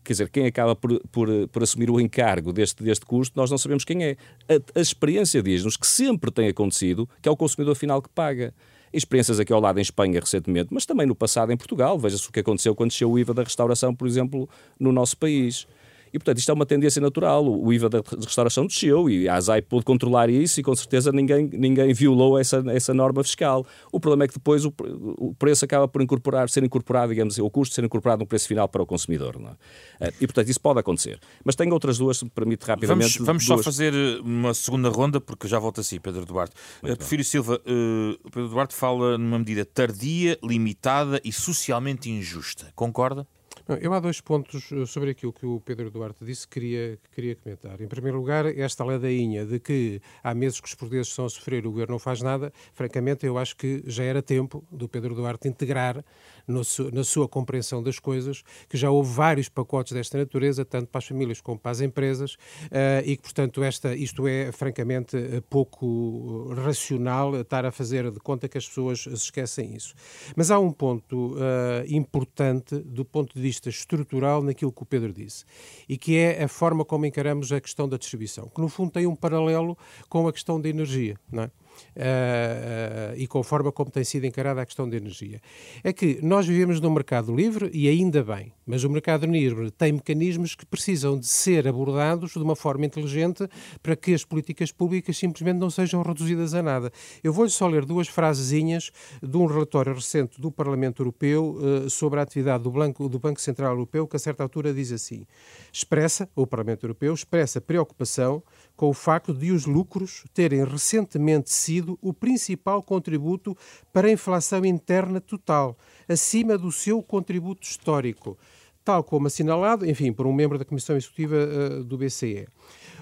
quer 0.03 0.13
dizer, 0.13 0.29
quem 0.29 0.45
acaba 0.45 0.75
por, 0.75 0.99
por, 1.11 1.27
por 1.47 1.63
assumir 1.63 1.89
o 1.89 1.99
encargo 1.99 2.53
deste, 2.53 2.83
deste 2.83 3.05
custo, 3.05 3.35
nós 3.35 3.49
não 3.49 3.57
sabemos 3.57 3.83
quem 3.83 4.03
é. 4.03 4.17
A, 4.47 4.79
a 4.79 4.81
experiência 4.81 5.41
diz-nos 5.41 5.75
que 5.75 5.87
sempre 5.87 6.29
tem 6.31 6.47
acontecido 6.47 7.09
que 7.21 7.27
é 7.27 7.31
o 7.31 7.35
consumidor 7.35 7.75
final 7.75 8.01
que 8.01 8.09
paga 8.09 8.53
experiências 8.93 9.39
aqui 9.39 9.51
ao 9.51 9.59
lado 9.59 9.79
em 9.79 9.81
Espanha 9.81 10.19
recentemente, 10.19 10.69
mas 10.71 10.85
também 10.85 11.07
no 11.07 11.15
passado 11.15 11.51
em 11.51 11.57
Portugal. 11.57 11.97
Veja-se 11.97 12.29
o 12.29 12.31
que 12.31 12.39
aconteceu 12.39 12.75
quando 12.75 12.91
desceu 12.91 13.11
o 13.11 13.17
IVA 13.17 13.33
da 13.33 13.43
restauração, 13.43 13.95
por 13.95 14.07
exemplo, 14.07 14.47
no 14.79 14.91
nosso 14.91 15.17
país. 15.17 15.65
E, 16.13 16.19
portanto, 16.19 16.37
isto 16.37 16.51
é 16.51 16.53
uma 16.53 16.65
tendência 16.65 17.01
natural. 17.01 17.43
O 17.43 17.73
IVA 17.73 17.89
da 17.89 18.03
restauração 18.23 18.67
desceu 18.67 19.09
e 19.09 19.27
a 19.27 19.35
ASAI 19.35 19.63
pôde 19.63 19.83
controlar 19.83 20.29
isso 20.29 20.59
e, 20.59 20.63
com 20.63 20.75
certeza, 20.75 21.11
ninguém, 21.11 21.49
ninguém 21.51 21.91
violou 21.91 22.39
essa, 22.39 22.63
essa 22.67 22.93
norma 22.93 23.23
fiscal. 23.23 23.65
O 23.91 23.99
problema 23.99 24.25
é 24.25 24.27
que 24.27 24.35
depois 24.35 24.63
o, 24.63 24.71
o 25.17 25.33
preço 25.33 25.65
acaba 25.65 25.87
por 25.87 26.03
incorporar, 26.03 26.49
ser 26.49 26.63
incorporado, 26.63 27.09
digamos, 27.09 27.39
o 27.39 27.49
custo 27.49 27.73
ser 27.73 27.83
incorporado 27.83 28.19
no 28.19 28.27
preço 28.27 28.47
final 28.47 28.69
para 28.69 28.83
o 28.83 28.85
consumidor. 28.85 29.39
Não 29.39 29.49
é? 29.49 29.55
Eh, 30.01 30.13
e, 30.21 30.27
portanto, 30.27 30.49
isso 30.49 30.61
pode 30.61 30.79
acontecer. 30.79 31.19
Mas 31.43 31.55
tenho 31.55 31.73
outras 31.73 31.97
duas, 31.97 32.17
se 32.17 32.25
me 32.25 32.29
permite 32.29 32.63
rapidamente. 32.63 33.17
Vamos, 33.17 33.27
vamos 33.27 33.45
só 33.45 33.57
fazer 33.57 33.91
eh, 33.91 34.19
uma 34.21 34.53
segunda 34.53 34.89
ronda, 34.89 35.19
porque 35.19 35.47
já 35.47 35.57
volto 35.57 35.81
assim, 35.81 35.99
Pedro 35.99 36.25
Duarte. 36.25 36.53
Uh, 36.83 36.95
Prefiro 36.95 37.23
Silva, 37.23 37.55
uh, 37.55 38.29
Pedro 38.29 38.49
Duarte 38.49 38.75
fala 38.75 39.17
numa 39.17 39.39
medida 39.39 39.65
tardia, 39.65 40.37
limitada 40.43 41.19
e 41.23 41.31
socialmente 41.31 42.07
injusta. 42.09 42.71
Concorda? 42.75 43.27
Eu 43.65 43.93
há 43.93 43.99
dois 44.01 44.19
pontos 44.19 44.69
eh, 44.73 44.85
sobre 44.85 45.11
aquilo 45.11 45.31
que 45.31 45.45
o 45.45 45.57
Pedro 45.61 45.89
Duarte 45.89 46.25
disse 46.25 46.45
que 46.45 46.59
queria, 46.59 46.99
que 47.01 47.09
queria 47.11 47.35
comentar. 47.35 47.79
Em 47.79 47.87
primeiro 47.87 48.17
lugar, 48.17 48.45
esta 48.45 48.83
ladainha 48.83 49.45
de 49.45 49.57
que 49.57 50.01
há 50.21 50.33
meses 50.33 50.59
que 50.59 50.67
os 50.67 50.75
portugueses 50.75 51.07
estão 51.07 51.25
a 51.25 51.29
sofrer 51.29 51.63
e 51.63 51.67
o 51.67 51.71
governo 51.71 51.93
não 51.93 51.99
faz 51.99 52.21
nada, 52.21 52.51
francamente, 52.73 53.25
eu 53.25 53.37
acho 53.37 53.55
que 53.55 53.81
já 53.85 54.03
era 54.03 54.21
tempo 54.21 54.65
do 54.69 54.89
Pedro 54.89 55.15
Duarte 55.15 55.47
integrar 55.47 56.03
na 56.45 57.03
sua 57.05 57.25
compreensão 57.25 57.81
das 57.81 57.99
coisas 57.99 58.43
que 58.67 58.75
já 58.75 58.91
houve 58.91 59.13
vários 59.13 59.47
pacotes 59.47 59.93
desta 59.93 60.17
natureza, 60.17 60.65
tanto 60.65 60.87
para 60.87 60.99
as 60.99 61.05
famílias 61.05 61.39
como 61.39 61.57
para 61.57 61.71
as 61.71 61.79
empresas, 61.79 62.33
uh, 62.33 62.99
e 63.05 63.15
que, 63.15 63.23
portanto, 63.23 63.63
esta, 63.63 63.95
isto 63.95 64.27
é 64.27 64.51
francamente 64.51 65.15
eh, 65.15 65.41
pouco 65.49 66.53
racional 66.53 67.39
estar 67.39 67.65
a 67.65 67.71
fazer 67.71 68.11
de 68.11 68.19
conta 68.19 68.49
que 68.49 68.57
as 68.57 68.67
pessoas 68.67 69.03
se 69.03 69.13
esquecem 69.13 69.73
isso. 69.73 69.95
Mas 70.35 70.51
há 70.51 70.59
um 70.59 70.71
ponto 70.71 71.35
uh, 71.35 71.39
importante 71.87 72.75
do 72.75 73.05
ponto 73.05 73.33
de 73.33 73.41
vista 73.41 73.52
vista 73.53 73.69
estrutural 73.69 74.41
naquilo 74.41 74.71
que 74.71 74.81
o 74.81 74.85
Pedro 74.85 75.13
disse, 75.13 75.45
e 75.87 75.97
que 75.97 76.17
é 76.17 76.43
a 76.43 76.47
forma 76.47 76.83
como 76.83 77.05
encaramos 77.05 77.51
a 77.51 77.61
questão 77.61 77.87
da 77.87 77.97
distribuição, 77.97 78.49
que 78.53 78.59
no 78.59 78.67
fundo 78.67 78.91
tem 78.91 79.05
um 79.05 79.15
paralelo 79.15 79.77
com 80.09 80.27
a 80.27 80.33
questão 80.33 80.59
da 80.59 80.67
energia, 80.67 81.17
não 81.31 81.43
é? 81.43 81.51
Uh, 81.95 83.15
e 83.17 83.27
com 83.27 83.39
a 83.39 83.43
forma 83.43 83.71
como 83.71 83.91
tem 83.91 84.03
sido 84.03 84.25
encarada 84.25 84.61
a 84.61 84.65
questão 84.65 84.87
da 84.87 84.97
energia. 84.97 85.41
É 85.83 85.93
que 85.93 86.19
nós 86.21 86.45
vivemos 86.45 86.79
num 86.79 86.91
mercado 86.91 87.33
livre 87.35 87.69
e 87.73 87.87
ainda 87.87 88.23
bem, 88.23 88.53
mas 88.65 88.83
o 88.83 88.89
mercado 88.89 89.25
livre 89.25 89.71
tem 89.71 89.93
mecanismos 89.93 90.55
que 90.55 90.65
precisam 90.65 91.17
de 91.17 91.27
ser 91.27 91.67
abordados 91.67 92.31
de 92.31 92.39
uma 92.39 92.55
forma 92.55 92.85
inteligente 92.85 93.47
para 93.81 93.95
que 93.95 94.13
as 94.13 94.23
políticas 94.23 94.71
públicas 94.71 95.17
simplesmente 95.17 95.57
não 95.57 95.69
sejam 95.69 96.01
reduzidas 96.01 96.53
a 96.53 96.61
nada. 96.61 96.91
Eu 97.23 97.33
vou-lhe 97.33 97.51
só 97.51 97.67
ler 97.67 97.85
duas 97.85 98.07
frasezinhas 98.07 98.91
de 99.21 99.37
um 99.37 99.45
relatório 99.45 99.93
recente 99.93 100.39
do 100.39 100.51
Parlamento 100.51 101.01
Europeu 101.01 101.55
uh, 101.55 101.89
sobre 101.89 102.19
a 102.19 102.23
atividade 102.23 102.63
do 102.63 102.71
Banco, 102.71 103.09
do 103.09 103.19
Banco 103.19 103.39
Central 103.39 103.71
Europeu, 103.71 104.07
que 104.07 104.15
a 104.15 104.19
certa 104.19 104.43
altura 104.43 104.73
diz 104.73 104.91
assim: 104.91 105.25
expressa, 105.71 106.29
o 106.35 106.47
Parlamento 106.47 106.85
Europeu 106.85 107.13
expressa 107.13 107.59
preocupação 107.61 108.43
com 108.75 108.89
o 108.89 108.93
facto 108.93 109.33
de 109.33 109.51
os 109.51 109.65
lucros 109.65 110.23
terem 110.33 110.63
recentemente 110.65 111.51
sido 111.63 111.97
o 112.01 112.13
principal 112.13 112.83
contributo 112.83 113.57
para 113.91 114.07
a 114.07 114.11
inflação 114.11 114.65
interna 114.65 115.21
total, 115.21 115.77
acima 116.07 116.57
do 116.57 116.71
seu 116.71 117.01
contributo 117.01 117.65
histórico, 117.65 118.37
tal 118.83 119.03
como 119.03 119.27
assinalado, 119.27 119.89
enfim, 119.89 120.11
por 120.11 120.27
um 120.27 120.33
membro 120.33 120.57
da 120.57 120.65
Comissão 120.65 120.95
Executiva 120.95 121.35
uh, 121.35 121.83
do 121.83 121.97
BCE. 121.97 122.47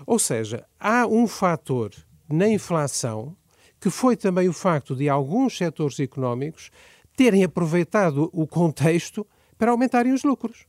Ou 0.05 0.19
seja, 0.19 0.65
há 0.79 1.07
um 1.07 1.27
fator 1.27 1.91
na 2.29 2.47
inflação 2.47 3.35
que 3.79 3.89
foi 3.89 4.15
também 4.15 4.47
o 4.47 4.53
facto 4.53 4.95
de 4.95 5.09
alguns 5.09 5.57
setores 5.57 5.99
económicos 5.99 6.69
terem 7.15 7.43
aproveitado 7.43 8.29
o 8.31 8.45
contexto 8.45 9.25
para 9.57 9.71
aumentarem 9.71 10.13
os 10.13 10.23
lucros. 10.23 10.65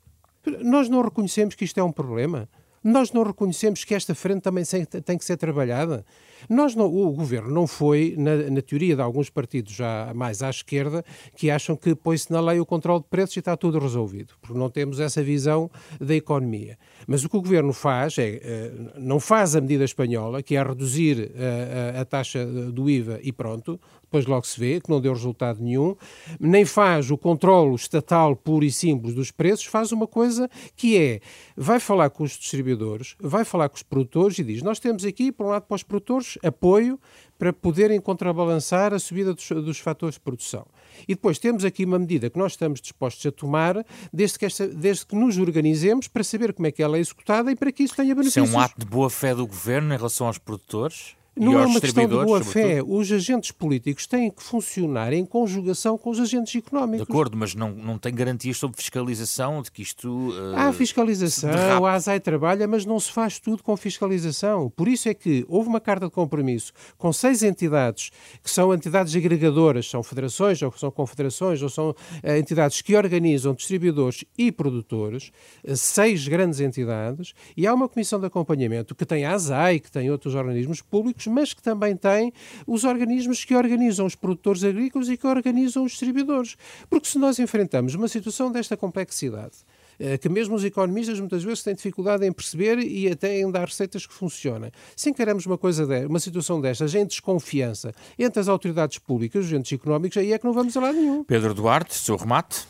Nós 0.61 0.89
não 0.89 1.03
reconhecemos 1.03 1.55
que 1.55 1.65
isto 1.65 1.79
é 1.79 1.85
um 1.85 1.93
problema. 1.93 2.49
Nós 2.83 3.13
não 3.13 3.23
reconhecemos 3.23 3.85
que 3.85 3.95
esta 3.95 4.15
frente 4.15 4.43
também 4.43 4.65
tem 5.05 5.17
que 5.17 5.25
ser 5.25 5.37
trabalhada. 5.37 6.05
Nós 6.49 6.75
não, 6.75 6.87
o 6.87 7.13
governo 7.13 7.51
não 7.51 7.67
foi, 7.67 8.15
na, 8.19 8.51
na, 8.51 8.63
teoria 8.63 8.97
de 8.97 9.03
alguns 9.03 9.31
partidos 9.31 9.73
já 9.73 10.13
mais 10.15 10.43
à 10.43 10.51
esquerda, 10.51 11.05
que 11.37 11.51
acham 11.51 11.77
que 11.77 11.95
põe-se 11.95 12.33
na 12.33 12.41
lei 12.41 12.59
o 12.59 12.67
controle 12.67 13.01
de 13.03 13.09
preços 13.09 13.37
e 13.37 13.39
está 13.39 13.57
tudo 13.57 13.79
resolvido, 13.79 14.35
porque 14.41 14.59
não 14.59 14.69
temos 14.69 14.99
essa 14.99 15.23
visão 15.23 15.71
da 16.01 16.15
economia. 16.15 16.79
Mas 17.07 17.25
o 17.25 17.29
que 17.29 17.37
o 17.37 17.43
governo 17.43 17.73
faz 17.73 18.19
é, 18.19 18.41
eh, 18.43 18.73
não 18.97 19.21
faz 19.21 19.55
a 19.55 19.61
medida 19.61 19.85
espanhola, 19.85 20.43
que 20.43 20.57
é 20.57 20.63
reduzir 20.63 21.33
a, 21.37 21.43
eh, 21.43 21.95
a, 21.99 22.01
a 22.01 22.05
taxa 22.05 22.45
do 22.45 22.91
IVA 22.91 23.21
e 23.23 23.33
pronto, 23.33 23.79
depois 24.13 24.27
logo 24.27 24.47
se 24.47 24.61
vê 24.61 24.79
que 24.79 24.91
não 24.91 25.01
deu 25.01 25.15
resultado 25.15 25.63
nenhum, 25.63 25.97
nem 26.39 26.67
faz 26.67 27.11
o 27.11 27.17
controle 27.17 27.75
estatal 27.75 28.37
puro 28.37 28.63
e 28.63 28.71
simples 28.71 29.15
dos 29.15 29.31
preços, 29.31 29.65
faz 29.65 29.91
uma 29.91 30.07
coisa 30.07 30.51
que 30.77 30.99
é, 30.99 31.21
vai 31.57 31.81
falar 31.81 32.11
com 32.11 32.23
os 32.23 32.33
distribuidores, 32.33 32.72
vai 33.21 33.45
falar 33.45 33.69
com 33.69 33.77
os 33.77 33.83
produtores 33.83 34.39
e 34.39 34.45
diz, 34.45 34.63
nós 34.63 34.79
temos 34.79 35.05
aqui, 35.05 35.31
por 35.33 35.47
um 35.47 35.51
lado, 35.51 35.63
para 35.63 35.75
os 35.75 35.83
produtores, 35.83 36.39
apoio 36.43 36.99
para 37.39 37.53
poderem 37.53 38.01
contrabalançar 38.01 38.95
a 38.95 38.99
subida 38.99 39.35
dos, 39.35 39.49
dos 39.49 39.79
fatores 39.79 40.15
de 40.15 40.21
produção. 40.21 40.67
E 41.09 41.15
depois 41.15 41.39
temos 41.39 41.65
aqui 41.65 41.85
uma 41.85 41.99
medida 41.99 42.31
que 42.31 42.39
nós 42.39 42.53
estamos 42.53 42.81
dispostos 42.81 43.27
a 43.27 43.33
tomar 43.33 43.85
desde 44.13 44.39
que, 44.39 44.45
esta, 44.45 44.69
desde 44.69 45.07
que 45.07 45.17
nos 45.17 45.39
organizemos 45.39 46.07
para 46.07 46.23
saber 46.23 46.53
como 46.53 46.69
é 46.69 46.71
que 46.71 46.83
ela 46.83 46.97
é 46.97 47.01
executada 47.01 47.51
e 47.51 47.57
para 47.57 47.73
que 47.73 47.83
isso 47.83 47.97
tenha 47.97 48.15
benefícios. 48.15 48.49
Isso 48.49 48.57
é 48.57 48.59
um 48.59 48.63
ato 48.63 48.79
de 48.79 48.87
boa-fé 48.87 49.35
do 49.35 49.47
governo 49.47 49.93
em 49.93 49.97
relação 49.97 50.27
aos 50.29 50.39
produtores? 50.39 51.17
Não 51.35 51.59
é 51.59 51.65
uma 51.65 51.81
questão 51.81 52.07
de 52.07 52.15
boa-fé. 52.15 52.83
Os 52.83 53.11
agentes 53.11 53.51
políticos 53.53 54.07
têm 54.07 54.31
que 54.31 54.43
funcionar 54.43 55.15
em 55.15 55.25
conjugação 55.25 55.97
com 55.97 56.11
os 56.11 56.21
agentes 56.21 56.55
económicos. 56.55 57.07
De 57.07 57.11
acordo, 57.11 57.39
mas 57.39 57.55
não, 57.55 57.71
não 57.71 57.97
tem 57.97 58.15
garantias 58.15 58.59
sobre 58.59 58.77
fiscalização 58.77 59.63
de 59.63 59.71
que 59.71 59.81
isto. 59.81 60.09
Uh, 60.09 60.55
há 60.55 60.73
fiscalização, 60.75 61.87
há 61.87 61.93
ASAI 61.93 62.21
trabalha, 62.21 62.69
mas 62.69 62.85
não 62.85 63.01
se 63.01 63.11
faz 63.11 63.39
tudo 63.39 63.63
com 63.63 63.75
fiscalização. 63.79 64.69
Por 64.71 64.87
isso 64.89 65.09
é 65.09 65.15
que 65.15 65.45
houve 65.49 65.69
uma 65.69 65.81
carta 65.81 66.05
de 66.05 66.13
compromisso 66.13 66.73
com 66.99 67.11
seis 67.13 67.43
entidades, 67.43 68.11
que 68.43 68.51
são 68.51 68.75
entidades 68.75 69.17
agregadoras, 69.17 69.89
são 69.89 70.03
federações, 70.03 70.61
ou 70.61 70.71
são 70.73 70.91
confederações, 70.91 71.63
ou 71.63 71.71
são 71.71 71.91
uh, 71.91 71.97
entidades 72.37 72.83
que 72.83 72.95
organizam 72.95 73.55
distribuidores 73.55 74.23
e 74.37 74.53
produtores, 74.53 75.33
uh, 75.67 75.75
seis 75.75 76.29
grandes 76.29 76.61
entidades, 76.61 77.33
e 77.57 77.67
há 77.67 77.73
uma 77.73 77.89
comissão 77.89 78.21
de 78.21 78.27
acompanhamento 78.27 78.95
que 78.95 79.07
tem 79.07 79.25
a 79.25 79.33
ASAI, 79.33 79.81
que 79.81 79.91
tem 79.91 80.11
outros 80.11 80.35
organismos 80.35 80.83
públicos 80.83 81.22
mas 81.27 81.53
que 81.53 81.63
também 81.63 81.97
tem 81.97 82.33
os 82.67 82.85
organismos 82.85 83.45
que 83.45 83.55
organizam 83.55 84.07
os 84.07 84.15
produtores 84.15 84.65
agrícolas 84.65 85.09
e 85.09 85.17
que 85.17 85.27
organizam 85.27 85.85
os 85.85 85.93
distribuidores. 85.93 86.57
Porque 86.89 87.09
se 87.09 87.19
nós 87.19 87.39
enfrentamos 87.39 87.95
uma 87.95 88.09
situação 88.09 88.51
desta 88.51 88.77
complexidade, 88.77 89.57
eh, 89.99 90.19
que 90.19 90.29
mesmo 90.29 90.55
os 90.55 90.65
economistas 90.65 91.21
muitas 91.21 91.45
vezes 91.45 91.63
têm 91.63 91.75
dificuldade 91.75 92.27
em 92.27 92.33
perceber 92.33 92.79
e 92.79 93.09
até 93.09 93.41
em 93.41 93.51
dar 93.51 93.67
receitas 93.67 94.07
que 94.07 94.13
funcionem. 94.13 94.71
Se 94.97 95.11
encaramos 95.11 95.47
uma 95.47 95.59
coisa 95.59 95.87
de, 95.87 96.07
uma 96.07 96.19
situação 96.19 96.61
destas 96.61 96.95
em 96.95 97.07
desconfiança 97.07 97.95
entre 98.19 98.41
as 98.41 98.49
autoridades 98.49 98.99
públicas, 98.99 99.45
os 99.45 99.53
agentes 99.53 99.73
económicos, 99.73 100.17
aí 100.17 100.33
é 100.33 100.39
que 100.39 100.45
não 100.45 100.53
vamos 100.53 100.77
a 100.77 100.81
lado 100.81 100.97
nenhum. 100.97 101.25
Pedro 101.25 101.55
Duarte, 101.55 101.95
seu 101.95 102.17
remate. 102.17 102.67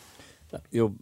Eu, 0.72 0.94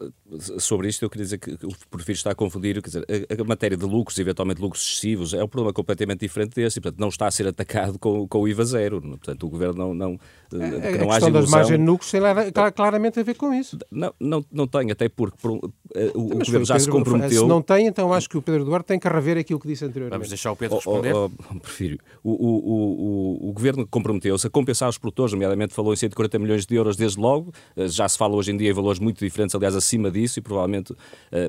sobre 0.59 0.88
isto, 0.88 1.04
eu 1.04 1.11
queria 1.11 1.25
dizer 1.25 1.38
que 1.38 1.52
o 1.64 1.88
perfil 1.90 2.14
está 2.14 2.30
a 2.30 2.35
confundir, 2.35 2.80
quer 2.83 2.88
dizer, 2.88 3.07
a, 3.09 3.42
a, 3.42 3.45
matéria 3.45 3.76
de 3.76 3.85
lucros, 3.85 4.19
eventualmente 4.19 4.61
lucros 4.61 4.83
excessivos, 4.83 5.35
é 5.35 5.42
um 5.42 5.49
problema 5.49 5.73
completamente 5.73 6.21
diferente 6.21 6.54
desse, 6.54 6.78
e, 6.78 6.83
portanto, 6.83 7.00
não 7.00 7.09
está 7.09 7.26
a 7.26 7.30
ser 7.30 7.47
atacado 7.47 7.99
com, 7.99 8.26
com 8.26 8.40
o 8.40 8.49
IVA 8.49 8.64
zero. 8.64 9.00
Portanto, 9.00 9.47
o 9.47 9.50
Governo 9.50 9.95
não... 9.95 9.95
não 9.95 10.19
que 10.50 10.57
não 10.99 11.11
a 11.11 11.14
questão 11.14 11.30
das 11.30 11.49
margens 11.49 11.78
de 11.78 11.85
lucros 11.85 12.11
tem 12.11 12.21
claramente 12.75 13.21
a 13.21 13.23
ver 13.23 13.35
com 13.35 13.54
isso. 13.54 13.78
Não, 13.90 14.12
não, 14.19 14.45
não 14.50 14.66
tem, 14.66 14.90
até 14.90 15.09
porque 15.09 15.37
por, 15.40 15.73
eh, 15.95 16.11
o, 16.14 16.21
o 16.21 16.38
Governo 16.38 16.64
já 16.64 16.75
Pedro, 16.75 16.85
se 16.85 16.90
comprometeu... 16.90 17.42
Se 17.42 17.49
não 17.49 17.62
tem, 17.62 17.87
então 17.87 18.12
acho 18.12 18.28
que 18.28 18.37
o 18.37 18.42
Pedro 18.42 18.64
Duarte 18.64 18.87
tem 18.87 18.99
que 18.99 19.09
rever 19.09 19.38
aquilo 19.38 19.61
que 19.61 19.69
disse 19.69 19.85
anteriormente. 19.85 20.16
Vamos 20.16 20.28
deixar 20.28 20.50
o 20.50 20.57
Pedro 20.57 20.76
responder. 20.76 21.14
Oh, 21.14 21.30
oh, 21.38 21.45
oh, 21.54 21.61
prefiro. 21.61 21.99
O, 22.23 22.30
o, 22.30 23.47
o, 23.47 23.49
o 23.50 23.52
Governo 23.52 23.87
comprometeu-se 23.87 24.47
a 24.47 24.50
compensar 24.50 24.88
os 24.88 24.99
produtores, 24.99 25.33
nomeadamente 25.33 25.73
falou 25.73 25.92
em 25.92 25.97
140 25.97 26.38
milhões 26.38 26.66
de 26.66 26.75
euros 26.75 26.97
desde 26.97 27.21
logo, 27.21 27.52
eh, 27.76 27.87
já 27.87 28.09
se 28.09 28.19
fala 28.19 28.35
hoje 28.35 28.50
em 28.50 28.57
dia 28.57 28.71
em 28.71 28.73
valores 28.73 28.99
muito 28.99 29.25
diferentes, 29.25 29.39
aliás, 29.54 29.76
acima 29.76 30.11
disso, 30.11 30.38
e 30.38 30.42
provavelmente 30.42 30.92
uh, 30.92 30.97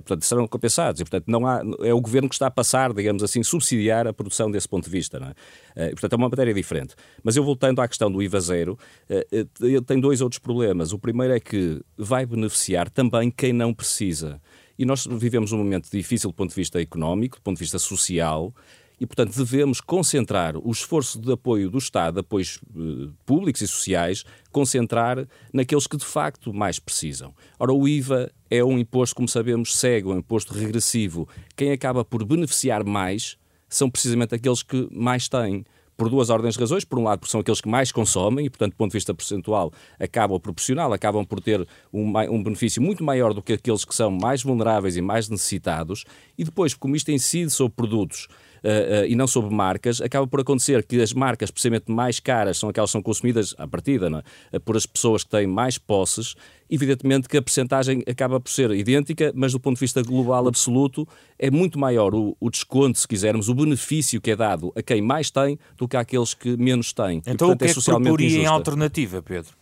portanto, 0.01 0.25
serão 0.25 0.48
compensados. 0.48 1.01
E, 1.01 1.03
portanto, 1.03 1.25
não 1.27 1.45
há, 1.45 1.62
é 1.81 1.93
o 1.93 2.01
Governo 2.01 2.29
que 2.29 2.36
está 2.36 2.48
a 2.48 2.51
passar, 2.51 2.93
digamos 2.93 3.24
assim, 3.24 3.43
subsidiar 3.43 4.07
a 4.07 4.13
produção 4.13 4.50
desse 4.50 4.67
ponto 4.67 4.86
de 4.86 4.91
vista. 4.91 5.19
Não 5.19 5.27
é? 5.27 5.31
Uh, 5.31 5.91
portanto, 5.91 6.13
é 6.13 6.15
uma 6.15 6.29
matéria 6.29 6.53
diferente. 6.53 6.95
Mas 7.24 7.36
eu 7.36 7.43
voltando 7.43 7.81
à 7.81 7.88
questão 7.88 8.12
do 8.12 8.21
IVA 8.21 8.39
zero, 8.39 8.77
uh, 9.10 9.81
tem 9.81 10.00
dois 10.00 10.21
outros 10.21 10.39
problemas. 10.39 10.93
O 10.93 11.00
primeiro 11.00 11.33
é 11.33 11.39
que 11.39 11.81
vai 11.98 12.25
beneficiar 12.25 12.89
também 12.89 13.29
quem 13.31 13.53
não 13.53 13.74
precisa. 13.74 14.41
E 14.77 14.86
nós 14.86 15.05
vivemos 15.05 15.51
um 15.51 15.57
momento 15.57 15.89
difícil 15.91 16.31
do 16.31 16.33
ponto 16.33 16.50
de 16.50 16.55
vista 16.55 16.81
económico, 16.81 17.38
do 17.38 17.41
ponto 17.43 17.57
de 17.57 17.63
vista 17.63 17.77
social, 17.77 18.53
e, 19.01 19.05
portanto, 19.08 19.36
devemos 19.36 19.81
concentrar 19.81 20.55
o 20.55 20.70
esforço 20.70 21.20
de 21.20 21.31
apoio 21.31 21.72
do 21.72 21.79
Estado, 21.79 22.20
apoios 22.20 22.60
eh, 22.70 23.10
públicos 23.25 23.60
e 23.60 23.67
sociais, 23.67 24.24
concentrar 24.51 25.27
naqueles 25.51 25.88
que 25.88 25.98
de 25.98 26.05
facto 26.05 26.53
mais 26.53 26.77
precisam. 26.77 27.34
Ora, 27.58 27.74
o 27.74 27.88
IVA 27.88 28.31
é 28.48 28.63
um 28.63 28.77
imposto, 28.77 29.15
como 29.15 29.27
sabemos, 29.27 29.75
cego, 29.75 30.13
um 30.13 30.20
imposto 30.20 30.53
regressivo. 30.53 31.27
Quem 31.58 31.72
acaba 31.72 32.05
por 32.05 32.24
beneficiar 32.24 32.86
mais 32.86 33.38
são 33.67 33.89
precisamente 33.89 34.36
aqueles 34.36 34.62
que 34.62 34.88
mais 34.91 35.27
têm 35.27 35.65
por 35.98 36.08
duas 36.08 36.29
ordens 36.29 36.53
de 36.53 36.60
razões. 36.60 36.86
Por 36.86 37.00
um 37.00 37.03
lado, 37.03 37.22
porque 37.22 37.31
são 37.31 37.41
aqueles 37.41 37.60
que 37.60 37.70
mais 37.70 37.91
consomem 37.91 38.46
e, 38.46 38.50
portanto, 38.51 38.74
do 38.74 38.77
ponto 38.77 38.91
de 38.91 38.98
vista 38.98 39.15
percentual, 39.15 39.74
acabam 40.00 40.39
proporcional, 40.39 40.93
acabam 40.93 41.25
por 41.25 41.41
ter 41.41 41.67
um, 41.91 42.15
um, 42.29 42.43
benefício 42.43 42.84
muito 42.84 43.03
maior 43.03 43.34
do 43.34 43.41
que 43.41 43.53
aqueles 43.53 43.84
que 43.84 43.96
são 43.96 44.12
mais 44.12 44.43
vulneráveis 44.43 44.96
e 44.96 45.01
mais 45.01 45.27
necessitados. 45.27 46.05
E 46.38 46.43
depois, 46.43 46.75
como 46.75 46.96
isto 46.96 47.12
incide 47.12 47.50
sobre 47.50 47.74
produtos 47.75 48.27
uh, 48.63 49.06
e 49.08 49.15
não 49.15 49.27
sobre 49.27 49.53
marcas, 49.53 50.01
acaba 50.01 50.27
por 50.27 50.39
acontecer 50.39 50.84
que 50.86 51.01
as 51.01 51.13
marcas, 51.13 51.51
precisamente 51.51 51.91
mais 51.91 52.20
caras, 52.20 52.58
são 52.58 52.70
aquelas 52.70 52.89
que 52.89 52.94
são 52.94 53.01
consumidas 53.01 53.56
à 53.58 53.68
partida 53.68 54.24
é? 54.51 54.60
por 54.60 54.75
as 54.75 54.86
pessoas 54.86 55.24
que 55.24 55.30
têm 55.30 55.48
mais 55.48 55.77
posses. 55.77 56.36
Evidentemente 56.70 57.27
que 57.27 57.36
a 57.36 57.41
percentagem 57.41 58.01
acaba 58.08 58.39
por 58.39 58.50
ser 58.50 58.72
idêntica, 58.72 59.34
mas 59.36 59.51
do 59.51 59.60
ponto 59.60 59.75
de 59.75 59.82
vista 59.82 60.01
global 60.01 60.48
absoluto 60.48 61.06
é 61.38 61.51
muito 61.51 61.77
maior 61.77 62.15
o, 62.15 62.36
o 62.39 62.50
desconto, 62.50 62.98
se 62.98 63.08
quisermos, 63.08 63.50
o 63.50 63.53
benefício 63.53 64.22
que 64.22 64.32
é 64.32 64.36
dado 64.36 64.72
a 64.75 64.82
quem 64.82 65.01
mais 65.01 65.30
tem 65.30 65.60
do 65.77 65.88
que 65.88 65.98
àqueles 65.98 66.34
que 66.34 66.56
menos 66.56 66.94
têm. 66.94 67.22
Então 67.27 67.34
e, 67.34 67.38
portanto, 67.38 67.53
o 67.53 67.58
que 67.58 67.65
é, 67.65 67.72
é 67.72 67.74
que 67.74 67.84
proporia 67.84 68.38
em 68.38 68.46
alternativa, 68.46 69.22
Pedro? 69.22 69.61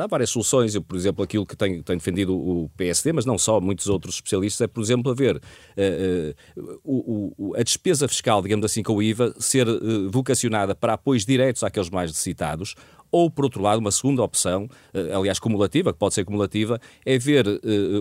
Há 0.00 0.06
várias 0.06 0.30
soluções. 0.30 0.74
Eu, 0.74 0.82
por 0.82 0.96
exemplo, 0.96 1.22
aquilo 1.22 1.46
que 1.46 1.56
tem, 1.56 1.82
tem 1.82 1.96
defendido 1.96 2.36
o 2.36 2.70
PSD, 2.76 3.12
mas 3.12 3.24
não 3.24 3.38
só, 3.38 3.60
muitos 3.60 3.88
outros 3.88 4.16
especialistas, 4.16 4.60
é, 4.62 4.66
por 4.66 4.82
exemplo, 4.82 5.10
haver 5.10 5.36
uh, 5.36 6.60
uh, 6.60 6.80
o, 6.84 7.34
o, 7.36 7.54
a 7.56 7.62
despesa 7.62 8.08
fiscal, 8.08 8.42
digamos 8.42 8.64
assim, 8.64 8.82
com 8.82 8.94
o 8.94 9.02
IVA, 9.02 9.34
ser 9.38 9.68
uh, 9.68 10.10
vocacionada 10.10 10.74
para 10.74 10.94
apoios 10.94 11.24
diretos 11.24 11.62
àqueles 11.62 11.90
mais 11.90 12.10
necessitados, 12.10 12.74
ou, 13.10 13.30
por 13.30 13.44
outro 13.44 13.62
lado, 13.62 13.78
uma 13.78 13.92
segunda 13.92 14.24
opção, 14.24 14.68
aliás, 15.16 15.38
cumulativa, 15.38 15.92
que 15.92 15.98
pode 16.00 16.14
ser 16.14 16.24
cumulativa, 16.24 16.80
é 17.06 17.16
ver 17.16 17.46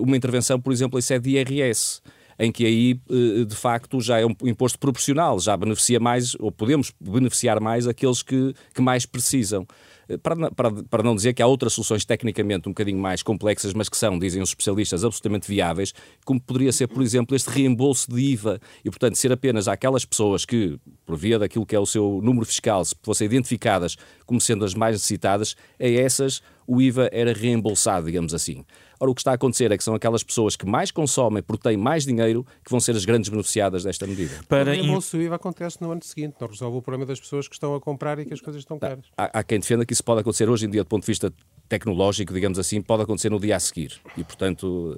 uma 0.01 0.17
intervenção, 0.17 0.59
por 0.59 0.73
exemplo, 0.73 0.97
em 0.97 1.03
sede 1.03 1.29
de 1.29 1.37
IRS 1.37 2.01
em 2.39 2.51
que 2.51 2.65
aí, 2.65 2.99
de 3.45 3.55
facto, 3.55 4.01
já 4.01 4.19
é 4.19 4.25
um 4.25 4.35
imposto 4.43 4.79
proporcional, 4.79 5.39
já 5.39 5.55
beneficia 5.55 5.99
mais, 5.99 6.33
ou 6.39 6.51
podemos 6.51 6.91
beneficiar 6.99 7.59
mais 7.59 7.87
aqueles 7.87 8.23
que, 8.23 8.55
que 8.73 8.81
mais 8.81 9.05
precisam. 9.05 9.67
Eh, 10.13 10.17
para, 10.17 10.51
para, 10.51 10.71
para 10.71 11.03
não 11.03 11.15
dizer 11.15 11.33
que 11.33 11.41
há 11.41 11.47
outras 11.47 11.73
soluções 11.73 12.05
tecnicamente 12.05 12.67
um 12.67 12.71
bocadinho 12.71 12.97
mais 12.97 13.21
complexas, 13.23 13.73
mas 13.73 13.89
que 13.89 13.97
são, 13.97 14.17
dizem 14.17 14.41
os 14.41 14.49
especialistas, 14.49 15.03
absolutamente 15.03 15.47
viáveis, 15.47 15.93
como 16.25 16.39
poderia 16.39 16.71
ser, 16.71 16.87
por 16.87 17.01
exemplo, 17.01 17.35
este 17.35 17.49
reembolso 17.49 18.09
de 18.09 18.19
IVA 18.19 18.59
e, 18.83 18.89
portanto, 18.89 19.15
ser 19.15 19.31
apenas 19.31 19.67
aquelas 19.67 20.05
pessoas 20.05 20.45
que, 20.45 20.79
por 21.05 21.17
via 21.17 21.39
daquilo 21.39 21.65
que 21.65 21.75
é 21.75 21.79
o 21.79 21.85
seu 21.85 22.19
número 22.23 22.45
fiscal, 22.45 22.83
se 22.83 22.95
fossem 23.01 23.25
identificadas 23.25 23.95
como 24.25 24.39
sendo 24.39 24.65
as 24.65 24.73
mais 24.73 24.95
necessitadas, 24.95 25.55
a 25.79 25.87
essas 25.87 26.41
o 26.65 26.81
IVA 26.81 27.09
era 27.11 27.33
reembolsado, 27.33 28.05
digamos 28.05 28.33
assim. 28.33 28.63
Ora, 29.03 29.11
o 29.11 29.13
que 29.13 29.19
está 29.19 29.31
a 29.31 29.33
acontecer 29.33 29.69
é 29.69 29.77
que 29.77 29.83
são 29.83 29.93
aquelas 29.93 30.23
pessoas 30.23 30.55
que 30.55 30.65
mais 30.65 30.89
consomem 30.89 31.43
porque 31.43 31.67
têm 31.67 31.75
mais 31.75 32.05
dinheiro 32.05 32.47
que 32.63 32.71
vão 32.71 32.79
ser 32.79 32.95
as 32.95 33.03
grandes 33.03 33.29
beneficiadas 33.29 33.83
desta 33.83 34.07
medida. 34.07 34.33
Para... 34.47 34.71
O 34.71 34.73
reembolso 34.73 35.17
IVA 35.17 35.35
acontece 35.35 35.81
no 35.81 35.91
ano 35.91 36.01
seguinte, 36.01 36.35
não 36.39 36.47
resolve 36.47 36.77
o 36.77 36.81
problema 36.81 37.05
das 37.05 37.19
pessoas 37.19 37.45
que 37.45 37.53
estão 37.53 37.75
a 37.75 37.81
comprar 37.81 38.17
e 38.19 38.25
que 38.25 38.33
as 38.33 38.39
coisas 38.39 38.61
estão 38.61 38.79
caras. 38.79 39.03
Há, 39.17 39.39
há 39.39 39.43
quem 39.43 39.59
defenda 39.59 39.85
que 39.85 39.91
isso 39.91 40.05
pode 40.05 40.21
acontecer 40.21 40.49
hoje 40.49 40.67
em 40.67 40.69
dia 40.69 40.85
do 40.85 40.87
ponto 40.87 41.01
de 41.01 41.07
vista 41.07 41.33
tecnológico, 41.67 42.33
digamos 42.33 42.59
assim, 42.59 42.81
pode 42.81 43.03
acontecer 43.03 43.29
no 43.29 43.39
dia 43.39 43.55
a 43.55 43.59
seguir. 43.59 43.99
E, 44.17 44.23
portanto, 44.23 44.97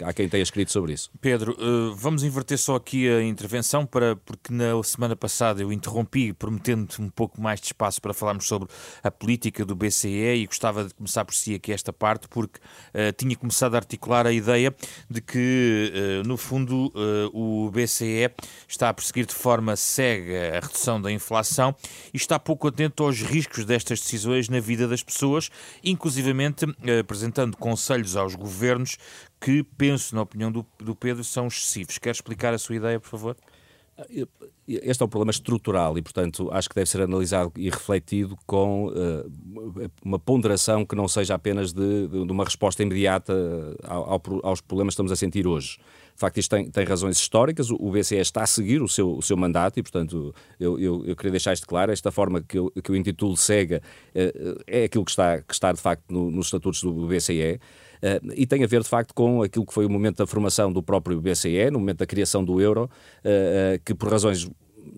há, 0.00 0.08
há 0.08 0.12
quem 0.12 0.28
tenha 0.28 0.42
escrito 0.42 0.72
sobre 0.72 0.92
isso. 0.92 1.10
Pedro, 1.20 1.52
uh, 1.52 1.94
vamos 1.94 2.22
inverter 2.22 2.58
só 2.58 2.76
aqui 2.76 3.08
a 3.08 3.22
intervenção, 3.22 3.84
para, 3.84 4.16
porque 4.16 4.52
na 4.52 4.82
semana 4.82 5.14
passada 5.14 5.60
eu 5.60 5.72
interrompi, 5.72 6.32
prometendo 6.32 6.88
um 7.00 7.10
pouco 7.10 7.40
mais 7.40 7.60
de 7.60 7.66
espaço 7.66 8.00
para 8.00 8.14
falarmos 8.14 8.46
sobre 8.46 8.68
a 9.02 9.10
política 9.10 9.64
do 9.64 9.74
BCE 9.74 10.36
e 10.36 10.46
gostava 10.46 10.84
de 10.84 10.94
começar 10.94 11.24
por 11.24 11.34
si 11.34 11.54
aqui 11.54 11.72
esta 11.72 11.92
parte, 11.92 12.28
porque 12.28 12.58
uh, 12.58 13.12
tinha 13.16 13.36
começado 13.36 13.74
a 13.74 13.78
articular 13.78 14.26
a 14.26 14.32
ideia 14.32 14.74
de 15.10 15.20
que, 15.20 15.92
uh, 16.22 16.26
no 16.26 16.36
fundo, 16.36 16.92
o 17.32 17.70
BCE 17.70 18.30
está 18.68 18.88
a 18.88 18.94
perseguir 18.94 19.26
de 19.26 19.34
forma 19.34 19.76
cega 19.76 20.58
a 20.58 20.60
redução 20.60 21.00
da 21.00 21.10
inflação 21.10 21.74
e 22.12 22.16
está 22.16 22.38
pouco 22.38 22.68
atento 22.68 23.02
aos 23.02 23.20
riscos 23.20 23.64
destas 23.64 24.00
decisões 24.00 24.48
na 24.48 24.60
vida 24.60 24.86
das 24.86 25.02
pessoas, 25.02 25.50
inclusive 25.82 26.03
inclusivamente 26.04 26.66
eh, 26.84 26.98
apresentando 26.98 27.56
conselhos 27.56 28.14
aos 28.14 28.34
governos 28.34 28.98
que, 29.40 29.62
penso, 29.62 30.14
na 30.14 30.20
opinião 30.20 30.52
do, 30.52 30.64
do 30.78 30.94
Pedro, 30.94 31.24
são 31.24 31.46
excessivos. 31.46 31.96
Quer 31.96 32.10
explicar 32.10 32.52
a 32.52 32.58
sua 32.58 32.76
ideia, 32.76 33.00
por 33.00 33.08
favor? 33.08 33.36
Este 34.68 35.02
é 35.02 35.06
um 35.06 35.08
problema 35.08 35.30
estrutural 35.30 35.96
e, 35.96 36.02
portanto, 36.02 36.50
acho 36.52 36.68
que 36.68 36.74
deve 36.74 36.90
ser 36.90 37.00
analisado 37.00 37.52
e 37.56 37.70
refletido 37.70 38.36
com 38.44 38.88
uh, 38.88 39.90
uma 40.04 40.18
ponderação 40.18 40.84
que 40.84 40.96
não 40.96 41.06
seja 41.06 41.34
apenas 41.34 41.72
de, 41.72 42.08
de 42.08 42.32
uma 42.32 42.44
resposta 42.44 42.82
imediata 42.82 43.32
ao, 43.84 44.20
aos 44.42 44.60
problemas 44.60 44.92
que 44.92 44.96
estamos 44.96 45.12
a 45.12 45.16
sentir 45.16 45.46
hoje. 45.46 45.78
De 46.14 46.20
facto, 46.20 46.38
isto 46.38 46.50
tem, 46.50 46.70
tem 46.70 46.84
razões 46.84 47.18
históricas. 47.18 47.70
O 47.70 47.90
BCE 47.90 48.16
está 48.18 48.42
a 48.42 48.46
seguir 48.46 48.80
o 48.80 48.88
seu, 48.88 49.16
o 49.16 49.22
seu 49.22 49.36
mandato 49.36 49.78
e, 49.80 49.82
portanto, 49.82 50.32
eu, 50.60 50.78
eu, 50.78 51.04
eu 51.04 51.16
queria 51.16 51.32
deixar 51.32 51.52
isto 51.52 51.66
claro. 51.66 51.90
Esta 51.90 52.12
forma 52.12 52.40
que 52.40 52.56
eu, 52.56 52.70
que 52.70 52.90
eu 52.90 52.94
intitulo 52.94 53.36
cega 53.36 53.82
uh, 54.14 54.62
é 54.66 54.84
aquilo 54.84 55.04
que 55.04 55.10
está, 55.10 55.40
que 55.42 55.52
está 55.52 55.72
de 55.72 55.80
facto, 55.80 56.04
no, 56.08 56.30
nos 56.30 56.46
estatutos 56.46 56.82
do 56.82 57.08
BCE. 57.08 57.58
Uh, 57.96 58.32
e 58.36 58.46
tem 58.46 58.62
a 58.62 58.66
ver, 58.66 58.82
de 58.82 58.88
facto, 58.88 59.12
com 59.12 59.42
aquilo 59.42 59.66
que 59.66 59.74
foi 59.74 59.86
o 59.86 59.90
momento 59.90 60.18
da 60.18 60.26
formação 60.26 60.72
do 60.72 60.82
próprio 60.82 61.20
BCE, 61.20 61.70
no 61.72 61.80
momento 61.80 61.98
da 61.98 62.06
criação 62.06 62.44
do 62.44 62.60
euro, 62.60 62.84
uh, 62.84 63.80
que 63.84 63.92
por 63.92 64.08
razões 64.08 64.48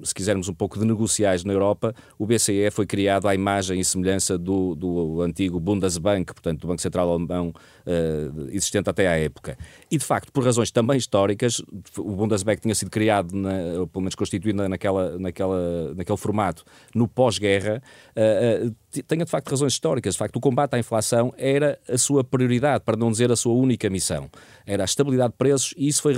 se 0.03 0.15
quisermos, 0.15 0.49
um 0.49 0.55
pouco 0.55 0.79
de 0.79 0.85
negociais 0.85 1.45
na 1.45 1.53
Europa, 1.53 1.95
o 2.19 2.27
BCE 2.27 2.71
foi 2.71 2.87
criado 2.87 3.29
à 3.29 3.35
imagem 3.35 3.81
e 3.81 3.85
semelhança 3.85 4.37
do, 4.39 4.75
do 4.75 5.23
antigo 5.23 5.59
Bundesbank, 5.61 6.33
portanto, 6.33 6.61
do 6.61 6.69
Banco 6.69 6.83
Central 6.83 7.11
Alemão 7.11 7.49
uh, 7.49 8.49
existente 8.51 8.89
até 8.89 9.07
à 9.09 9.17
época. 9.17 9.57
E, 9.91 9.97
de 9.99 10.05
facto, 10.05 10.33
por 10.33 10.45
razões 10.45 10.71
também 10.71 10.97
históricas, 10.97 11.63
o 11.99 12.13
Bundesbank 12.13 12.61
tinha 12.61 12.75
sido 12.75 12.91
criado, 12.91 13.35
na, 13.35 13.81
ou 13.81 13.87
pelo 13.87 14.03
menos 14.03 14.15
constituído 14.15 14.69
naquela, 14.69 15.19
naquela, 15.19 15.95
naquele 15.95 16.19
formato, 16.19 16.65
no 16.95 17.07
pós-guerra, 17.09 17.83
uh, 18.17 18.67
uh, 18.67 18.75
tenha 19.07 19.25
de 19.25 19.31
facto 19.31 19.51
razões 19.51 19.73
históricas. 19.73 20.15
De 20.15 20.19
facto, 20.19 20.37
o 20.37 20.41
combate 20.41 20.75
à 20.75 20.79
inflação 20.79 21.33
era 21.37 21.79
a 21.89 21.99
sua 21.99 22.25
prioridade, 22.25 22.85
para 22.85 22.97
não 22.97 23.11
dizer 23.11 23.31
a 23.31 23.37
sua 23.37 23.53
única 23.53 23.89
missão. 23.91 24.31
Era 24.67 24.85
a 24.85 24.87
estabilidade 24.87 25.33
de 25.33 25.39
preços 25.39 25.75
e 25.77 25.89
isso 25.89 26.03
foi, 26.03 26.15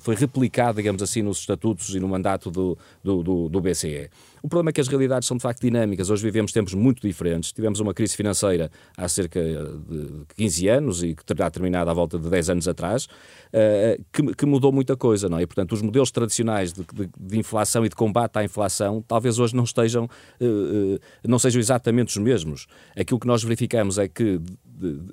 foi 0.00 0.14
replicado, 0.14 0.76
digamos 0.76 1.02
assim, 1.02 1.22
nos 1.22 1.38
estatutos 1.38 1.94
e 1.94 2.00
no 2.00 2.08
mandato 2.08 2.50
do, 2.50 2.78
do, 3.02 3.22
do, 3.22 3.48
do 3.48 3.60
BCE. 3.60 4.10
O 4.42 4.48
problema 4.48 4.70
é 4.70 4.72
que 4.72 4.80
as 4.80 4.88
realidades 4.88 5.28
são 5.28 5.36
de 5.36 5.42
facto 5.42 5.60
dinâmicas. 5.60 6.10
Hoje 6.10 6.20
vivemos 6.22 6.52
tempos 6.52 6.74
muito 6.74 7.06
diferentes. 7.06 7.52
Tivemos 7.52 7.78
uma 7.78 7.94
crise 7.94 8.16
financeira 8.16 8.72
há 8.96 9.08
cerca 9.08 9.40
de 9.40 10.24
15 10.36 10.68
anos 10.68 11.02
e 11.04 11.14
que 11.14 11.24
terá 11.24 11.48
terminado 11.48 11.88
à 11.88 11.94
volta 11.94 12.18
de 12.18 12.28
10 12.28 12.50
anos 12.50 12.68
atrás, 12.68 13.04
uh, 13.04 14.34
que, 14.36 14.44
mudou 14.44 14.72
muita 14.72 14.96
coisa, 14.96 15.28
não 15.28 15.38
é? 15.38 15.42
E, 15.42 15.46
portanto, 15.46 15.72
os 15.72 15.80
modelos 15.80 16.10
tradicionais 16.10 16.72
de, 16.72 16.84
de, 16.92 17.08
de, 17.16 17.38
inflação 17.38 17.86
e 17.86 17.88
de 17.88 17.94
combate 17.94 18.36
à 18.36 18.44
inflação 18.44 19.00
talvez 19.06 19.38
hoje 19.38 19.54
não 19.54 19.62
estejam, 19.62 20.06
uh, 20.06 20.98
não 21.26 21.38
sejam 21.38 21.60
exatamente 21.60 22.08
os 22.08 22.16
mesmos. 22.16 22.66
Aquilo 22.96 23.20
que 23.20 23.28
nós 23.28 23.44
verificamos 23.44 23.96
é 23.96 24.08
que 24.08 24.40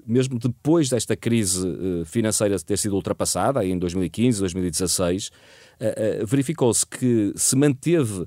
mesmo 0.06 0.40
depois 0.40 0.90
desta 0.90 1.16
crise 1.16 1.68
financeira 2.06 2.58
ter 2.60 2.78
sido 2.78 2.96
ultrapassada, 2.96 3.66
em 3.66 3.78
2015, 3.78 4.40
2016, 4.40 5.28
uh, 5.28 6.26
verificou-se 6.26 6.86
que 6.86 7.34
se 7.36 7.56
manteve 7.56 8.26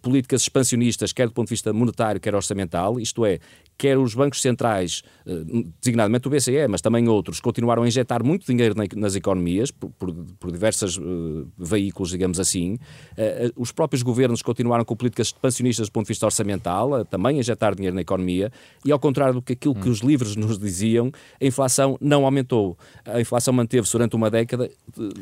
políticas 0.00 0.42
expansionistas, 0.42 1.12
quer 1.12 1.26
do 1.28 1.34
ponto 1.34 1.48
de 1.48 1.54
vista 1.54 1.72
monetário, 1.72 2.20
quer 2.20 2.34
orçamental, 2.34 2.98
isto 2.98 3.26
é, 3.26 3.38
quer 3.80 3.96
os 3.96 4.14
bancos 4.14 4.42
centrais, 4.42 5.02
designadamente 5.80 6.28
o 6.28 6.30
BCE, 6.30 6.68
mas 6.68 6.82
também 6.82 7.08
outros, 7.08 7.40
continuaram 7.40 7.82
a 7.82 7.88
injetar 7.88 8.22
muito 8.22 8.44
dinheiro 8.44 8.74
nas 8.94 9.14
economias, 9.14 9.70
por, 9.70 9.88
por, 9.92 10.12
por 10.38 10.52
diversos 10.52 10.98
uh, 10.98 11.48
veículos, 11.56 12.10
digamos 12.10 12.38
assim. 12.38 12.74
Uh, 12.74 13.50
os 13.56 13.72
próprios 13.72 14.02
governos 14.02 14.42
continuaram 14.42 14.84
com 14.84 14.94
políticas 14.94 15.28
expansionistas 15.28 15.88
do 15.88 15.92
ponto 15.92 16.04
de 16.04 16.10
vista 16.10 16.26
orçamental, 16.26 16.92
uh, 16.92 17.04
também 17.06 17.36
a 17.36 17.40
injetar 17.40 17.74
dinheiro 17.74 17.94
na 17.94 18.02
economia, 18.02 18.52
e 18.84 18.92
ao 18.92 18.98
contrário 18.98 19.32
do 19.32 19.40
que 19.40 19.54
aquilo 19.54 19.74
hum. 19.74 19.80
que 19.80 19.88
os 19.88 20.00
livros 20.00 20.36
nos 20.36 20.58
diziam, 20.58 21.10
a 21.40 21.44
inflação 21.46 21.96
não 22.02 22.26
aumentou. 22.26 22.76
A 23.06 23.18
inflação 23.18 23.54
manteve-se 23.54 23.92
durante 23.92 24.14
uma 24.14 24.30
década 24.30 24.70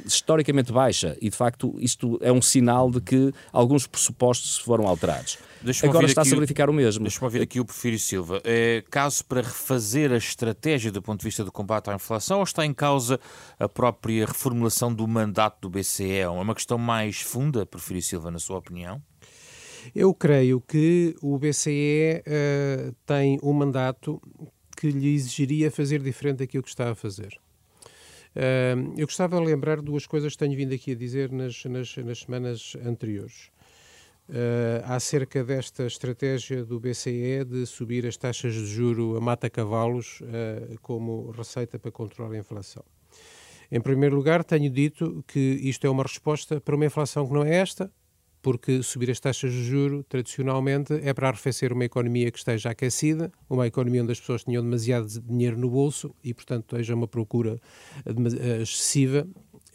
historicamente 0.05 0.73
baixa 0.73 1.17
e, 1.21 1.31
de 1.31 1.37
facto, 1.37 1.77
isto 1.79 2.19
é 2.21 2.33
um 2.33 2.43
sinal 2.43 2.91
de 2.91 3.01
que 3.01 3.33
alguns 3.53 3.87
pressupostos 3.87 4.59
foram 4.59 4.89
alterados. 4.89 5.39
Agora 5.83 6.07
está-se 6.07 6.33
a 6.33 6.35
verificar 6.35 6.71
o 6.71 6.73
mesmo. 6.73 7.05
Deixa-me 7.05 7.25
ouvir 7.25 7.43
aqui 7.43 7.61
o 7.61 7.65
Porfírio 7.65 7.99
Silva. 7.99 8.41
É 8.51 8.83
caso 8.91 9.27
para 9.27 9.43
refazer 9.43 10.11
a 10.11 10.17
estratégia 10.17 10.91
do 10.91 11.03
ponto 11.03 11.21
de 11.21 11.27
vista 11.27 11.45
do 11.45 11.53
combate 11.53 11.91
à 11.91 11.95
inflação 11.95 12.39
ou 12.39 12.45
está 12.45 12.65
em 12.65 12.73
causa 12.73 13.21
a 13.59 13.69
própria 13.69 14.25
reformulação 14.25 14.95
do 14.95 15.07
mandato 15.07 15.61
do 15.61 15.69
BCE? 15.69 16.13
É 16.13 16.29
uma 16.31 16.55
questão 16.55 16.79
mais 16.79 17.21
funda, 17.21 17.67
Porfírio 17.67 18.01
Silva, 18.01 18.31
na 18.31 18.39
sua 18.39 18.57
opinião? 18.57 19.03
Eu 19.95 20.15
creio 20.15 20.63
que 20.63 21.15
o 21.21 21.39
BCE 21.39 21.71
uh, 21.71 22.23
eh, 22.25 22.93
tem 23.05 23.39
um 23.43 23.53
mandato 23.53 24.19
que 24.79 24.91
lhe 24.91 25.15
exigiria 25.15 25.71
fazer 25.71 26.01
diferente 26.03 26.39
daquilo 26.39 26.63
que 26.63 26.71
está 26.71 26.91
a 26.91 26.95
fazer. 26.95 27.39
Uh, 28.35 28.95
eu 28.97 29.07
gostava 29.07 29.39
de 29.39 29.45
lembrar 29.45 29.83
duas 29.83 30.07
coisas 30.07 30.33
que 30.33 30.39
tenho 30.39 30.57
vindo 30.57 30.73
aqui 30.73 30.93
a 30.93 30.95
dizer 30.95 31.31
nas, 31.31 31.67
nas, 31.67 31.95
nas 31.99 32.21
semanas 32.21 32.75
anteriores. 32.83 33.51
Uh, 34.29 34.85
acerca 34.85 35.43
desta 35.43 35.87
estratégia 35.87 36.63
do 36.63 36.79
BCE 36.79 37.47
de 37.47 37.65
subir 37.65 38.07
as 38.07 38.15
taxas 38.15 38.53
de 38.53 38.67
juro 38.67 39.17
a 39.17 39.21
mata-cavalos 39.23 40.21
uh, 40.21 40.79
como 40.83 41.31
receita 41.31 41.79
para 41.79 41.91
controlar 41.91 42.35
a 42.35 42.39
inflação. 42.39 42.85
Em 43.73 43.81
primeiro 43.81 44.15
lugar, 44.15 44.45
tenho 44.45 44.71
dito 44.71 45.25
que 45.27 45.39
isto 45.63 45.87
é 45.87 45.91
uma 45.91 46.03
resposta 46.03 46.61
para 46.61 46.75
uma 46.77 46.85
inflação 46.85 47.27
que 47.27 47.33
não 47.33 47.43
é 47.43 47.55
esta, 47.55 47.91
porque 48.41 48.83
subir 48.83 49.11
as 49.11 49.21
taxas 49.21 49.53
de 49.53 49.65
juro, 49.65 50.05
tradicionalmente, 50.05 50.95
é 51.03 51.13
para 51.13 51.29
arrefecer 51.29 51.73
uma 51.73 51.85
economia 51.85 52.31
que 52.31 52.39
esteja 52.39 52.71
aquecida, 52.71 53.33
uma 53.49 53.67
economia 53.67 54.03
onde 54.03 54.13
as 54.13 54.21
pessoas 54.21 54.45
tinham 54.45 54.63
demasiado 54.63 55.07
dinheiro 55.21 55.59
no 55.59 55.69
bolso 55.69 56.15
e, 56.23 56.33
portanto, 56.33 56.77
haja 56.77 56.95
uma 56.95 57.09
procura 57.09 57.61
eh, 58.07 58.63
excessiva. 58.63 59.27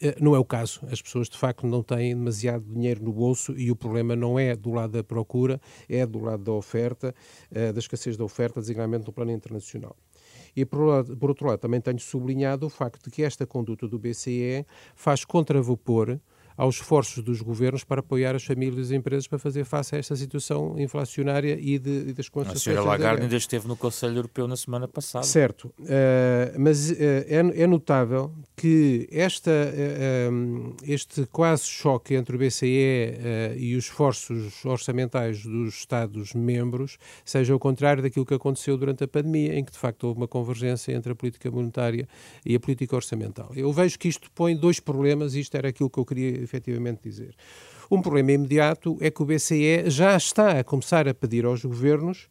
Eh, 0.04 0.14
não 0.20 0.34
é 0.34 0.38
o 0.38 0.44
caso. 0.44 0.80
As 0.92 1.00
pessoas, 1.00 1.30
de 1.30 1.38
facto, 1.38 1.66
não 1.66 1.82
têm 1.82 2.14
demasiado 2.14 2.62
dinheiro 2.62 3.02
no 3.02 3.10
bolso 3.10 3.54
e 3.56 3.70
o 3.70 3.76
problema 3.76 4.14
não 4.14 4.38
é 4.38 4.54
do 4.54 4.70
lado 4.70 4.92
da 4.92 5.02
procura, 5.02 5.58
é 5.88 6.04
do 6.04 6.18
lado 6.20 6.44
da 6.44 6.52
oferta, 6.52 7.14
eh, 7.50 7.72
da 7.72 7.78
escassez 7.78 8.14
da 8.14 8.22
oferta, 8.24 8.60
designadamente 8.60 9.06
no 9.06 9.12
plano 9.14 9.32
internacional. 9.32 9.96
E, 10.54 10.64
por, 10.64 11.04
por 11.16 11.30
outro 11.30 11.48
lado, 11.48 11.58
também 11.58 11.80
tenho 11.80 11.98
sublinhado 11.98 12.66
o 12.66 12.70
facto 12.70 13.02
de 13.04 13.10
que 13.10 13.22
esta 13.22 13.46
conduta 13.46 13.88
do 13.88 13.98
BCE 13.98 14.66
faz 14.94 15.24
contravapor 15.24 16.20
aos 16.56 16.76
esforços 16.76 17.22
dos 17.22 17.40
governos 17.40 17.84
para 17.84 18.00
apoiar 18.00 18.34
as 18.34 18.44
famílias 18.44 18.90
e 18.90 18.96
empresas 18.96 19.26
para 19.26 19.38
fazer 19.38 19.64
face 19.64 19.94
a 19.94 19.98
esta 19.98 20.14
situação 20.14 20.78
inflacionária 20.78 21.58
e, 21.60 21.78
de, 21.78 22.08
e 22.08 22.12
das 22.12 22.28
consequências. 22.28 22.62
A 22.62 22.64
senhora 22.64 22.88
Lagarde 22.88 23.22
ainda 23.22 23.36
esteve 23.36 23.66
no 23.66 23.76
Conselho 23.76 24.16
Europeu 24.16 24.46
na 24.46 24.56
semana 24.56 24.86
passada. 24.86 25.24
Certo, 25.24 25.64
uh, 25.80 25.84
mas 26.58 26.90
uh, 26.90 26.94
é, 26.98 27.62
é, 27.62 27.66
notável 27.66 28.32
que 28.56 29.08
esta, 29.10 29.50
uh, 29.50 30.76
este 30.84 31.26
quase 31.26 31.64
choque 31.64 32.14
entre 32.14 32.36
o 32.36 32.38
BCE 32.38 33.54
e 33.56 33.76
os 33.76 33.84
esforços 33.84 34.64
orçamentais 34.64 35.42
dos 35.42 35.74
Estados-membros 35.74 36.98
seja 37.24 37.54
o 37.54 37.58
contrário 37.58 38.02
daquilo 38.02 38.24
que 38.24 38.34
aconteceu 38.34 38.76
durante 38.76 39.04
a 39.04 39.08
pandemia, 39.08 39.58
em 39.58 39.64
que 39.64 39.72
de 39.72 39.78
facto 39.78 40.04
houve 40.04 40.20
uma 40.20 40.28
convergência 40.28 40.92
entre 40.92 41.12
a 41.12 41.14
política 41.14 41.50
monetária 41.50 42.08
e 42.44 42.54
a 42.54 42.60
política 42.60 42.94
orçamental. 42.94 43.50
Eu 43.54 43.72
vejo 43.72 43.98
que 43.98 44.08
isto 44.08 44.30
põe 44.32 44.56
dois 44.56 44.78
problemas, 44.80 45.34
e 45.34 45.40
isto 45.40 45.54
era 45.56 45.68
aquilo 45.68 45.90
que 45.90 45.98
eu 45.98 46.04
queria 46.04 46.43
efetivamente 46.44 47.00
dizer. 47.02 47.34
Um 47.90 48.00
problema 48.00 48.32
imediato 48.32 48.96
é 49.00 49.10
que 49.10 49.22
o 49.22 49.26
BCE 49.26 49.90
já 49.90 50.16
está 50.16 50.58
a 50.58 50.64
começar 50.64 51.08
a 51.08 51.14
pedir 51.14 51.44
aos 51.44 51.64
governos 51.64 52.28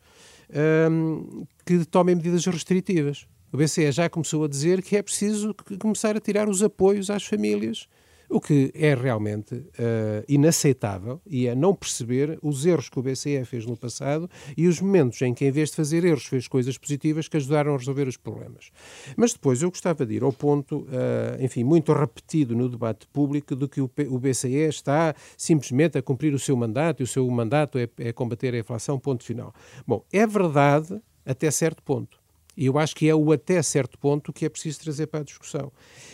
um, 0.89 1.45
que 1.65 1.85
tomem 1.85 2.15
medidas 2.15 2.45
restritivas. 2.45 3.27
O 3.51 3.57
BCE 3.57 3.91
já 3.91 4.09
começou 4.09 4.43
a 4.43 4.47
dizer 4.47 4.81
que 4.81 4.97
é 4.97 5.01
preciso 5.01 5.55
começar 5.79 6.17
a 6.17 6.19
tirar 6.19 6.49
os 6.49 6.63
apoios 6.63 7.09
às 7.09 7.23
famílias 7.23 7.87
o 8.33 8.41
que 8.41 8.71
é 8.73 8.95
realmente 8.95 9.53
uh, 9.53 10.23
inaceitável 10.27 11.21
e 11.25 11.47
é 11.47 11.53
não 11.53 11.75
perceber 11.75 12.39
os 12.41 12.65
erros 12.65 12.89
que 12.89 12.97
o 12.97 13.03
BCE 13.03 13.45
fez 13.45 13.63
no 13.65 13.77
passado 13.77 14.27
e 14.57 14.67
os 14.67 14.81
momentos 14.81 15.21
em 15.21 15.35
que, 15.35 15.45
em 15.45 15.51
vez 15.51 15.69
de 15.69 15.75
fazer 15.75 16.03
erros, 16.03 16.25
fez 16.25 16.47
coisas 16.47 16.75
positivas 16.75 17.27
que 17.27 17.37
ajudaram 17.37 17.75
a 17.75 17.77
resolver 17.77 18.07
os 18.07 18.17
problemas. 18.17 18.71
Mas 19.15 19.33
depois 19.33 19.61
eu 19.61 19.69
gostava 19.69 20.03
de 20.03 20.15
ir 20.15 20.23
ao 20.23 20.33
ponto, 20.33 20.79
uh, 20.79 21.39
enfim, 21.39 21.63
muito 21.63 21.93
repetido 21.93 22.55
no 22.55 22.67
debate 22.67 23.05
público, 23.13 23.55
de 23.55 23.67
que 23.67 23.79
o, 23.79 23.89
o, 24.09 24.19
BCE 24.19 24.67
está 24.67 25.13
simplesmente 25.37 25.99
a 25.99 26.01
cumprir 26.01 26.33
o 26.33 26.39
seu 26.39 26.57
mandato 26.57 27.01
e 27.01 27.03
o 27.03 27.07
seu 27.07 27.29
mandato 27.29 27.77
é, 27.77 27.87
é 27.99 28.11
combater 28.11 28.55
a 28.55 28.57
inflação, 28.57 28.97
ponto 28.97 29.23
final. 29.23 29.53
Bom, 29.85 30.03
é 30.11 30.25
verdade 30.25 30.99
até 31.23 31.51
certo 31.51 31.83
ponto. 31.83 32.22
E 32.55 32.65
eu 32.65 32.77
acho 32.77 32.95
que 32.95 33.07
é 33.07 33.15
o 33.15 33.31
até 33.31 33.61
certo 33.61 33.97
ponto 33.97 34.31
que 34.31 34.45
é 34.45 34.49
preciso 34.49 34.79
trazer 34.81 35.07
para 35.07 35.21
a 35.21 35.23
discussão. 35.23 35.71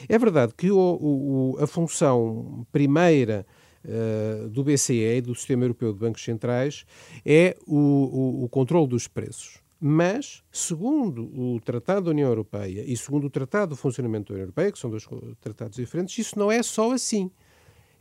É 0.08 0.18
verdade 0.18 0.54
que 0.56 0.72
o, 0.72 0.78
o, 0.78 1.58
a 1.60 1.68
função 1.68 2.66
primeira 2.72 3.46
uh, 3.84 4.50
do 4.50 4.64
BCE 4.64 5.22
do 5.22 5.36
Sistema 5.36 5.66
Europeu 5.66 5.94
de 5.94 6.00
Bancos 6.00 6.24
Centrais 6.24 6.86
é 7.26 7.58
o, 7.68 8.44
o 8.44 8.50
controle 8.50 8.88
dos 8.88 9.08
preços. 9.08 9.60
Mas, 9.82 10.44
segundo 10.52 11.32
o 11.34 11.60
Tratado 11.62 12.06
da 12.06 12.12
União 12.12 12.28
Europeia 12.28 12.84
e 12.86 12.98
segundo 12.98 13.28
o 13.28 13.30
Tratado 13.30 13.70
do 13.70 13.76
Funcionamento 13.78 14.30
da 14.30 14.34
União 14.34 14.44
Europeia, 14.44 14.72
que 14.72 14.80
são 14.80 14.90
dois 14.90 15.08
tratados 15.40 15.78
diferentes, 15.78 16.18
isso 16.18 16.38
não 16.38 16.52
é 16.52 16.62
só 16.62 16.92
assim. 16.92 17.32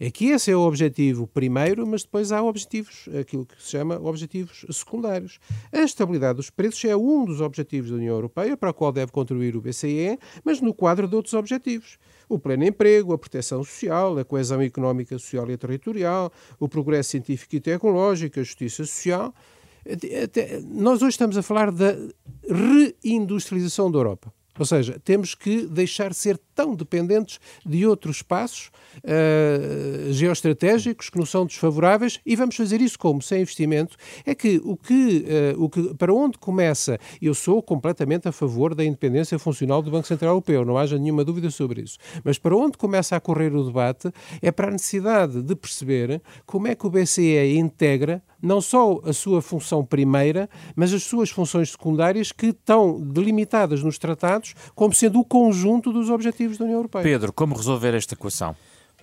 É 0.01 0.11
que 0.13 0.27
esse 0.27 0.51
é 0.51 0.57
o 0.57 0.61
objetivo 0.61 1.27
primeiro, 1.27 1.85
mas 1.85 2.05
depois 2.05 2.31
há 2.31 2.41
objetivos, 2.43 3.09
aquilo 3.21 3.45
que 3.45 3.61
se 3.61 3.71
chama 3.71 4.01
objetivos 4.01 4.65
secundários. 4.71 5.41
A 5.73 5.81
estabilidade 5.81 6.37
dos 6.37 6.51
preços 6.51 6.85
é 6.85 6.97
um 6.97 7.25
dos 7.25 7.41
objetivos 7.41 7.91
da 7.91 7.97
União 7.97 8.15
Europeia, 8.15 8.57
para 8.57 8.71
o 8.71 8.75
qual 8.75 8.93
deve 8.93 9.11
contribuir 9.11 9.57
o 9.57 9.61
BCE, 9.61 10.17
mas 10.45 10.61
no 10.61 10.73
quadro 10.73 11.09
de 11.09 11.17
outros 11.17 11.35
objetivos. 11.35 11.99
O 12.29 12.39
pleno 12.39 12.65
emprego, 12.65 13.13
a 13.13 13.19
proteção 13.19 13.65
social, 13.65 14.17
a 14.19 14.25
coesão 14.25 14.63
económica, 14.63 15.19
social 15.19 15.51
e 15.51 15.57
territorial, 15.57 16.33
o 16.61 16.69
progresso 16.69 17.11
científico 17.11 17.57
e 17.57 17.61
tecnológico, 17.61 18.39
a 18.39 18.43
justiça 18.45 18.85
social. 18.85 19.35
Nós 20.71 21.03
hoje 21.03 21.11
estamos 21.11 21.37
a 21.37 21.43
falar 21.43 21.73
da 21.73 21.97
reindustrialização 23.03 23.91
da 23.91 23.99
Europa. 23.99 24.33
Ou 24.59 24.67
seja, 24.67 25.01
temos 25.05 25.35
que 25.35 25.67
deixar 25.67 26.11
de 26.11 26.17
ser 26.17 26.39
tão 26.59 26.75
dependentes 26.75 27.39
de 27.65 27.87
outros 27.87 28.17
espaços 28.17 28.73
uh, 29.05 30.13
geoestratégicos 30.13 31.09
que 31.09 31.17
nos 31.17 31.31
são 31.31 31.47
desfavoráveis 31.47 32.19
e 32.27 32.35
vamos 32.35 32.57
fazer 32.57 32.81
isso 32.81 32.99
como? 32.99 33.23
Sem 33.23 33.43
investimento. 33.43 33.97
É 34.27 34.35
que 34.35 34.61
o 34.65 34.77
que, 34.77 35.25
uh, 35.55 35.63
o 35.63 35.71
que 35.71 35.95
para 35.95 36.13
onde 36.13 36.37
começa, 36.37 36.99
eu 37.23 37.33
sou 37.33 37.63
completamente 37.63 38.27
a 38.27 38.33
favor 38.33 38.75
da 38.75 38.85
independência 38.85 39.39
funcional 39.39 39.81
do 39.81 39.93
Banco 39.93 40.09
Central 40.09 40.31
Europeu, 40.33 40.65
não 40.65 40.77
haja 40.77 40.99
nenhuma 40.99 41.25
dúvida 41.25 41.49
sobre 41.49 41.83
isso. 41.83 41.97
Mas 42.25 42.39
para 42.39 42.57
onde 42.57 42.77
começa 42.77 43.15
a 43.15 43.21
correr 43.21 43.55
o 43.55 43.63
debate 43.63 44.11
é 44.43 44.51
para 44.51 44.67
a 44.67 44.73
necessidade 44.73 45.41
de 45.41 45.55
perceber 45.55 46.21
como 46.45 46.67
é 46.67 46.75
que 46.75 46.85
o 46.85 46.91
BCE 46.91 47.57
integra 47.57 48.21
não 48.41 48.61
só 48.61 49.01
a 49.05 49.13
sua 49.13 49.43
função 49.43 49.85
primeira, 49.85 50.49
mas 50.77 50.93
as 50.93 51.03
suas 51.03 51.31
funções 51.31 51.73
secundárias 51.73 52.31
que 52.31 52.47
estão 52.47 53.01
delimitadas 53.01 53.83
nos 53.83 53.99
tratados 53.99 54.55
como 54.75 54.95
sendo 54.95 55.21
o 55.21 55.25
conjunto 55.25 55.93
dos 55.93 56.09
objetivos 56.09 56.48
da 56.57 56.65
União 56.65 56.79
Europeia. 56.79 57.03
Pedro, 57.03 57.33
como 57.33 57.55
resolver 57.55 57.95
esta 57.95 58.15
equação? 58.15 58.57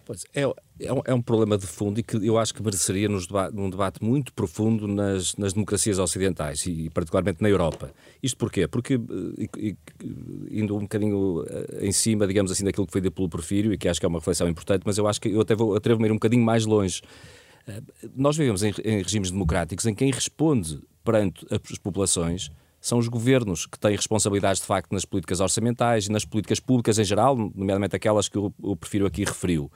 Pois, 0.06 0.24
é, 0.36 0.42
é, 0.42 0.94
um, 0.94 1.02
é, 1.04 1.14
um, 1.16 1.22
problema 1.22 1.58
de 1.58 1.66
fundo 1.66 2.00
e 2.00 2.04
que 2.04 2.16
eu 2.18 2.38
acho 2.38 2.54
que 2.54 2.62
mereceria 2.62 3.10
nos 3.10 3.26
debate, 3.26 3.56
num 3.56 3.72
debate 3.72 4.04
muito 4.04 4.32
profundo 4.34 4.88
nas, 4.88 5.36
nas, 5.36 5.52
democracias 5.54 5.98
ocidentais 5.98 6.64
e, 6.68 6.92
particularmente 6.92 7.42
na 7.42 7.50
Europa. 7.50 7.92
Isto 8.22 8.38
porquê? 8.38 8.68
Porque, 8.68 8.94
eh, 8.94 9.50
e, 9.58 9.70
e, 9.70 10.60
indo 10.62 10.78
um 10.78 10.82
bocadinho 10.82 11.44
eh, 11.50 11.88
em 11.88 11.92
cima, 11.92 12.28
digamos 12.28 12.52
assim, 12.52 12.64
daquilo 12.64 12.86
que 12.86 12.92
foi 12.92 13.02
dito 13.02 13.14
pelo 13.14 13.28
Porfírio 13.28 13.74
e 13.74 13.80
que 13.80 13.90
acho 13.90 14.00
que 14.00 14.06
é 14.06 14.10
uma 14.10 14.20
reflexão 14.20 14.48
importante, 14.48 14.84
mas 14.86 15.00
eu 15.00 15.08
acho 15.08 15.20
que 15.20 15.30
eu 15.30 15.42
até 15.42 15.56
vou 15.56 15.76
atrevo-me 15.76 16.06
a 16.06 16.10
ir 16.10 16.12
um 16.12 16.18
bocadinho 16.18 16.46
mais 16.46 16.68
longe. 16.68 17.02
Eh, 17.68 17.82
nós 18.16 18.38
vivemos 18.38 18.62
em, 18.62 18.76
em 18.84 19.02
regimes 19.02 19.32
democráticos 19.32 19.88
em 19.88 19.96
quem 19.96 20.12
responde 20.12 20.80
perante 21.04 21.48
as 21.50 21.80
populações 21.80 22.52
são 22.86 23.00
os 23.00 23.08
governos 23.08 23.66
que 23.66 23.80
têm 23.80 23.96
responsabilidades 23.96 24.62
de 24.62 24.68
facto 24.68 24.92
nas 24.92 25.04
políticas 25.06 25.40
orçamentais 25.40 26.06
e 26.06 26.12
nas 26.12 26.24
políticas 26.24 26.60
públicas 26.60 27.00
em 27.00 27.04
geral, 27.04 27.36
nomeadamente 27.36 27.96
aquelas 27.96 28.30
que 28.30 28.38
eu, 28.38 28.54
prefiro 28.80 29.08
aqui 29.08 29.24
referiu. 29.24 29.72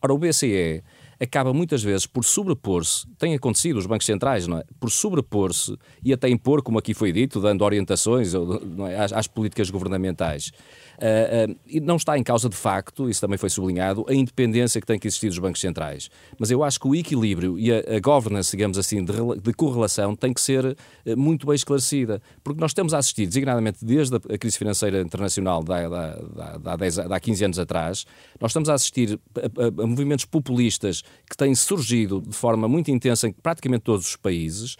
Ora, 0.00 0.14
o 0.14 0.16
BCE 0.16 0.82
acaba 1.20 1.52
muitas 1.52 1.82
vezes 1.82 2.06
por 2.06 2.24
sobrepor-se, 2.24 3.06
tem 3.18 3.34
acontecido 3.34 3.78
os 3.78 3.86
bancos 3.86 4.06
centrais, 4.06 4.46
não 4.46 4.58
é? 4.58 4.64
por 4.78 4.90
sobrepor-se 4.90 5.76
e 6.04 6.12
até 6.12 6.28
impor, 6.28 6.62
como 6.62 6.78
aqui 6.78 6.94
foi 6.94 7.12
dito, 7.12 7.40
dando 7.40 7.62
orientações 7.62 8.32
é? 8.34 8.98
às, 8.98 9.12
às, 9.12 9.26
políticas 9.26 9.70
governamentais. 9.70 10.52
Uh, 10.96 11.50
uh, 11.50 11.56
e 11.66 11.80
não 11.80 11.96
está 11.96 12.16
em 12.16 12.22
causa 12.22 12.48
de 12.48 12.56
facto, 12.56 13.08
isso 13.08 13.20
também 13.20 13.36
foi 13.36 13.50
sublinhado, 13.50 14.04
a 14.08 14.14
independência 14.14 14.80
que 14.80 14.86
tem 14.86 14.98
que 14.98 15.06
existir 15.06 15.28
dos 15.28 15.38
bancos 15.38 15.60
centrais. 15.60 16.10
Mas 16.38 16.50
eu 16.50 16.62
acho 16.62 16.80
que 16.80 16.88
o 16.88 16.94
equilíbrio 16.94 17.58
e 17.58 17.72
a, 17.72 17.96
a 17.96 18.00
governance, 18.00 18.50
digamos 18.50 18.78
assim, 18.78 19.04
de, 19.04 19.12
de, 19.42 19.52
correlação 19.52 20.14
tem 20.14 20.32
que 20.32 20.40
ser 20.40 20.64
uh, 20.64 21.16
muito 21.16 21.46
bem 21.46 21.54
esclarecida. 21.54 22.20
Porque 22.42 22.60
nós 22.60 22.72
temos 22.72 22.94
a 22.94 22.98
assistir, 22.98 23.26
designadamente 23.26 23.84
desde 23.84 24.16
a, 24.16 24.20
a 24.34 24.38
crise 24.38 24.56
financeira 24.56 25.00
internacional 25.00 25.62
da, 25.62 25.88
da, 25.88 26.58
da, 26.58 26.76
da, 26.76 27.16
há 27.16 27.20
15 27.20 27.44
anos 27.44 27.58
atrás, 27.58 28.06
nós 28.40 28.50
estamos 28.50 28.68
a 28.68 28.74
assistir 28.74 29.18
a, 29.36 29.82
a 29.82 29.86
movimentos 29.86 30.24
populistas 30.24 31.02
que 31.28 31.36
têm 31.36 31.54
surgido 31.54 32.20
de 32.20 32.32
forma 32.32 32.68
muito 32.68 32.90
intensa 32.90 33.28
em 33.28 33.32
praticamente 33.32 33.82
todos 33.82 34.06
os 34.06 34.16
países 34.16 34.76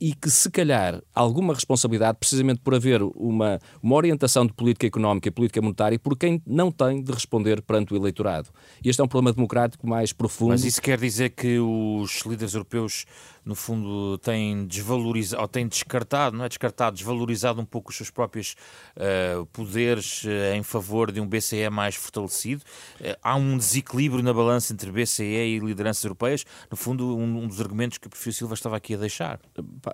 e 0.00 0.14
que, 0.14 0.30
se 0.30 0.50
calhar, 0.50 1.02
alguma 1.14 1.54
responsabilidade, 1.54 2.18
precisamente 2.18 2.60
por 2.60 2.74
haver 2.74 3.02
uma, 3.02 3.58
uma 3.82 3.94
orientação 3.96 4.46
de 4.46 4.52
política 4.52 4.86
económica 4.86 5.28
e 5.28 5.30
política 5.30 5.62
monetária, 5.62 5.98
por 5.98 6.16
quem 6.16 6.42
não 6.46 6.70
tem 6.70 7.02
de 7.02 7.12
responder 7.12 7.62
perante 7.62 7.94
o 7.94 7.96
eleitorado. 7.96 8.50
Este 8.84 9.00
é 9.00 9.04
um 9.04 9.08
problema 9.08 9.34
democrático 9.34 9.86
mais 9.86 10.12
profundo. 10.12 10.50
Mas 10.50 10.64
isso 10.64 10.82
quer 10.82 10.98
dizer 10.98 11.30
que 11.30 11.58
os 11.58 12.22
líderes 12.26 12.54
europeus 12.54 13.06
no 13.46 13.54
fundo, 13.54 14.18
tem 14.18 14.66
desvalorizado, 14.66 15.40
ou 15.40 15.46
tem 15.46 15.68
descartado, 15.68 16.36
não 16.36 16.44
é 16.44 16.48
descartado, 16.48 16.96
desvalorizado 16.96 17.60
um 17.60 17.64
pouco 17.64 17.90
os 17.90 17.96
seus 17.96 18.10
próprios 18.10 18.56
uh, 18.96 19.46
poderes 19.46 20.24
uh, 20.24 20.56
em 20.56 20.64
favor 20.64 21.12
de 21.12 21.20
um 21.20 21.28
BCE 21.28 21.70
mais 21.70 21.94
fortalecido. 21.94 22.64
Uh, 23.00 23.16
há 23.22 23.36
um 23.36 23.56
desequilíbrio 23.56 24.20
na 24.20 24.34
balança 24.34 24.72
entre 24.72 24.90
BCE 24.90 25.22
e 25.22 25.60
lideranças 25.60 26.02
europeias. 26.02 26.44
No 26.68 26.76
fundo, 26.76 27.16
um, 27.16 27.44
um 27.44 27.46
dos 27.46 27.60
argumentos 27.60 27.98
que 27.98 28.08
o 28.08 28.10
Perfil 28.10 28.32
Silva 28.32 28.54
estava 28.54 28.76
aqui 28.76 28.94
a 28.94 28.98
deixar. 28.98 29.38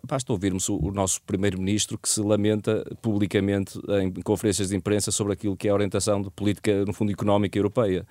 Basta 0.06 0.32
ouvirmos 0.32 0.68
o, 0.68 0.90
nosso 0.90 1.20
primeiro-ministro 1.22 1.98
que 1.98 2.08
se 2.08 2.20
lamenta 2.20 2.84
publicamente 3.00 3.78
em 4.00 4.10
conferências 4.22 4.68
de 4.68 4.76
imprensa 4.76 5.10
sobre 5.10 5.32
aquilo 5.32 5.56
que 5.56 5.68
é 5.68 5.70
a 5.70 5.74
orientação 5.74 6.22
de 6.22 6.30
política, 6.30 6.84
no 6.84 6.92
fundo, 6.92 7.12
económica 7.12 7.58
europeia. 7.58 8.06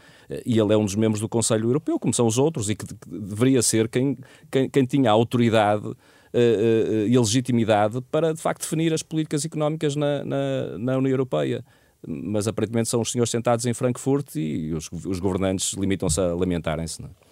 E 0.46 0.60
ele 0.60 0.74
é 0.74 0.78
um 0.78 0.86
dos 0.86 0.96
membros 0.96 1.20
do 1.20 1.30
Conselho 1.30 1.70
Europeu, 1.70 2.00
como 2.00 2.14
são 2.14 2.28
os 2.28 2.38
outros, 2.38 2.70
e 2.70 2.76
que, 2.76 2.86
deveria 3.08 3.62
ser 3.62 3.88
quem, 3.88 4.18
quem, 4.50 4.70
quem 4.70 4.86
tinha 4.86 5.12
autoridade 5.12 5.92
e 6.34 7.16
a 7.16 7.20
legitimidade 7.20 8.00
para, 8.10 8.34
de 8.34 8.42
facto, 8.42 8.62
definir 8.62 8.94
as 8.94 9.04
políticas 9.04 9.44
económicas 9.44 9.96
na, 9.96 10.24
na, 10.24 10.78
na 10.78 10.98
União 10.98 11.12
Europeia 11.12 11.64
mas 12.08 12.48
aparentemente 12.48 12.90
são 12.90 13.02
os 13.02 13.12
senhores 13.12 13.30
sentados 13.30 13.66
em 13.66 13.74
Frankfurt 13.74 14.36
e 14.36 14.74
os, 14.74 14.90
os 14.92 15.20
governantes 15.20 15.74
limitam-se 15.74 16.20
a 16.20 16.34
lamentarem-se. 16.34 17.02
Não 17.02 17.10
é? 17.10 17.31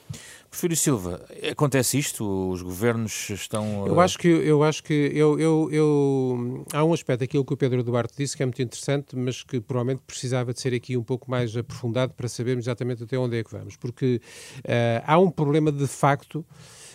Prefiro 0.50 0.76
Silva, 0.76 1.24
acontece 1.52 2.00
isto? 2.00 2.50
Os 2.50 2.64
governos 2.64 3.30
estão. 3.30 3.86
Eu 3.86 4.00
acho 4.00 4.18
que, 4.18 4.28
eu 4.28 4.64
acho 4.64 4.84
que 4.84 4.94
eu, 4.94 5.40
eu, 5.40 5.70
eu, 5.72 6.66
há 6.74 6.84
um 6.84 6.92
aspecto 6.92 7.24
aquilo 7.24 7.46
que 7.46 7.54
o 7.54 7.58
Pedro 7.58 7.84
Duarte 7.84 8.16
disse 8.18 8.36
que 8.36 8.42
é 8.42 8.46
muito 8.48 8.62
interessante, 8.62 9.16
mas 9.16 9.44
que 9.44 9.62
provavelmente 9.62 10.02
precisava 10.08 10.52
de 10.52 10.60
ser 10.60 10.74
aqui 10.74 10.98
um 10.98 11.04
pouco 11.04 11.30
mais 11.30 11.56
aprofundado 11.56 12.14
para 12.14 12.28
sabermos 12.28 12.66
exatamente 12.66 13.04
até 13.04 13.18
onde 13.18 13.38
é 13.38 13.44
que 13.44 13.52
vamos. 13.52 13.78
Porque 13.78 14.20
uh, 14.60 15.04
há 15.06 15.20
um 15.20 15.30
problema 15.30 15.72
de 15.72 15.86
facto 15.86 16.44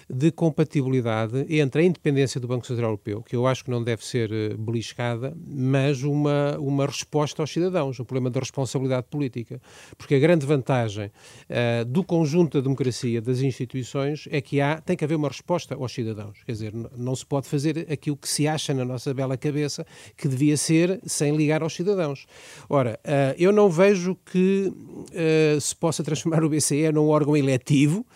de 0.09 0.31
compatibilidade 0.31 1.47
entre 1.49 1.83
a 1.83 1.85
independência 1.85 2.41
do 2.41 2.47
Banco 2.47 2.67
Central 2.67 2.91
Europeu, 2.91 3.23
que 3.23 3.37
eu 3.37 3.47
acho 3.47 3.65
que 3.65 3.71
não 3.71 3.83
deve 3.83 4.05
ser 4.05 4.31
eh, 4.33 4.55
beliscada, 4.57 5.35
mas 5.47 6.03
uma, 6.03 6.57
uma 6.59 6.87
resposta 6.87 7.43
aos 7.43 7.51
cidadãos, 7.51 7.99
o 7.99 8.05
problema 8.05 8.31
da 8.31 8.41
responsabilidade 8.41 9.07
política. 9.11 9.61
Porque 9.97 10.15
a 10.15 10.19
grande 10.19 10.47
vantagem 10.47 11.07
uh, 11.07 11.85
do 11.85 12.05
conjunto 12.05 12.59
da 12.59 12.63
democracia, 12.63 13.21
das 13.21 13.41
instituições, 13.41 14.29
é 14.31 14.41
que 14.41 14.61
há, 14.61 14.81
tem 14.81 14.97
que 14.97 15.05
haver 15.05 15.15
uma 15.15 15.29
resposta 15.29 15.75
aos 15.75 15.93
cidadãos. 15.93 16.43
Quer 16.45 16.53
dizer, 16.53 16.73
não 16.97 17.15
se 17.15 17.25
pode 17.25 17.49
fazer 17.49 17.87
aquilo 17.91 18.17
que 18.17 18.29
se 18.29 18.47
acha 18.47 18.75
na 18.75 18.85
nossa 18.85 19.13
bela 19.15 19.37
cabeça 19.37 19.87
que 20.17 20.29
devia 20.29 20.57
ser 20.57 21.01
sem 21.05 21.37
ligar 21.37 21.63
aos 21.63 21.75
cidadãos. 21.75 22.27
Ora, 22.69 22.99
uh, 23.05 23.35
eu 23.39 23.53
não 23.53 23.69
vejo 23.69 24.17
que 24.31 24.71
uh, 24.71 25.61
se 25.61 25.75
possa 25.75 26.03
transformar 26.03 26.45
o 26.45 26.49
BCE 26.49 26.93
num 26.93 27.09
órgão 27.09 27.37
eletivo 27.37 28.07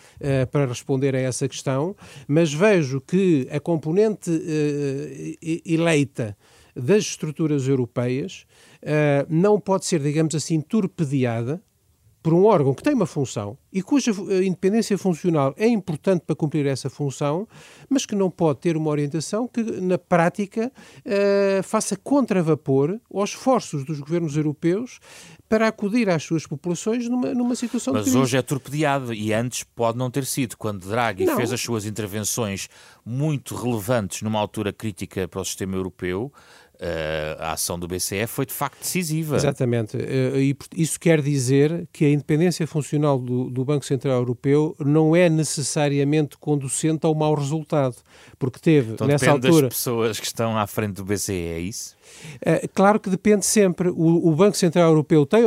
para 0.51 0.65
responder 0.65 1.15
a 1.15 1.19
essa 1.19 1.47
questão, 1.47 1.78
mas 2.27 2.53
vejo 2.53 3.01
que 3.01 3.47
a 3.51 3.59
componente 3.59 4.31
eleita 5.65 6.35
das 6.75 7.03
estruturas 7.03 7.67
europeias 7.67 8.45
uh, 8.83 9.25
não 9.29 9.59
pode 9.59 9.85
ser, 9.85 9.99
digamos 9.99 10.33
assim, 10.35 10.61
torpedeada 10.61 11.61
por 12.21 12.33
um 12.33 12.45
órgão 12.45 12.73
que 12.73 12.83
tem 12.83 12.93
uma 12.93 13.05
função 13.05 13.57
e 13.71 13.81
cuja 13.81 14.11
eh, 14.11 14.43
independência 14.43 14.97
funcional 14.97 15.53
é 15.57 15.67
importante 15.67 16.23
para 16.25 16.35
cumprir 16.35 16.65
essa 16.65 16.89
função, 16.89 17.47
mas 17.87 18.05
que 18.05 18.15
não 18.15 18.29
pode 18.29 18.59
ter 18.59 18.75
uma 18.75 18.89
orientação 18.89 19.47
que, 19.47 19.61
na 19.61 19.97
prática, 19.97 20.71
uh, 21.05 21.63
faça 21.63 21.95
contravapor 21.95 22.99
aos 23.13 23.29
esforços 23.31 23.85
dos 23.85 23.99
governos 23.99 24.35
europeus 24.35 24.99
para 25.47 25.67
acudir 25.67 26.09
às 26.09 26.23
suas 26.23 26.45
populações 26.45 27.07
numa, 27.07 27.33
numa 27.33 27.55
situação 27.55 27.93
Mas 27.93 28.05
de 28.05 28.17
hoje 28.17 28.37
é 28.37 28.41
torpedeado 28.41 29.13
e 29.13 29.33
antes 29.33 29.63
pode 29.63 29.97
não 29.97 30.11
ter 30.11 30.25
sido. 30.25 30.57
Quando 30.57 30.87
Draghi 30.87 31.25
não. 31.25 31.35
fez 31.35 31.53
as 31.53 31.61
suas 31.61 31.85
intervenções 31.85 32.67
muito 33.05 33.55
relevantes 33.55 34.21
numa 34.21 34.39
altura 34.39 34.73
crítica 34.73 35.27
para 35.27 35.41
o 35.41 35.45
sistema 35.45 35.75
europeu, 35.75 36.31
a 37.37 37.53
ação 37.53 37.77
do 37.77 37.87
BCE 37.87 38.25
foi 38.27 38.45
de 38.45 38.53
facto 38.53 38.79
decisiva. 38.79 39.35
Exatamente. 39.35 39.97
Uh, 39.97 40.37
e 40.37 40.57
isso 40.75 40.99
quer 40.99 41.21
dizer 41.21 41.87
que 41.91 42.05
a 42.05 42.09
independência 42.09 42.65
funcional 42.65 43.19
do, 43.19 43.49
do, 43.49 43.65
Banco 43.65 43.85
Central 43.85 44.19
Europeu 44.19 44.75
não 44.79 45.15
é 45.15 45.29
necessariamente 45.29 46.37
conducente 46.37 47.05
ao 47.05 47.13
mau 47.13 47.35
resultado, 47.35 47.95
porque 48.37 48.59
teve 48.59 48.93
então, 48.93 49.07
nessa 49.07 49.31
altura. 49.31 49.63
das 49.63 49.75
pessoas 49.75 50.19
que 50.19 50.25
estão 50.25 50.57
à 50.57 50.65
frente 50.65 50.93
do 50.93 51.05
BCE, 51.05 51.33
é 51.33 51.59
isso? 51.59 51.95
Uh, 52.37 52.67
claro 52.73 52.99
que 52.99 53.09
depende 53.09 53.45
sempre. 53.45 53.89
O, 53.89 54.29
o 54.29 54.35
Banco 54.35 54.55
Central 54.55 54.89
Europeu 54.89 55.25
tem, 55.25 55.41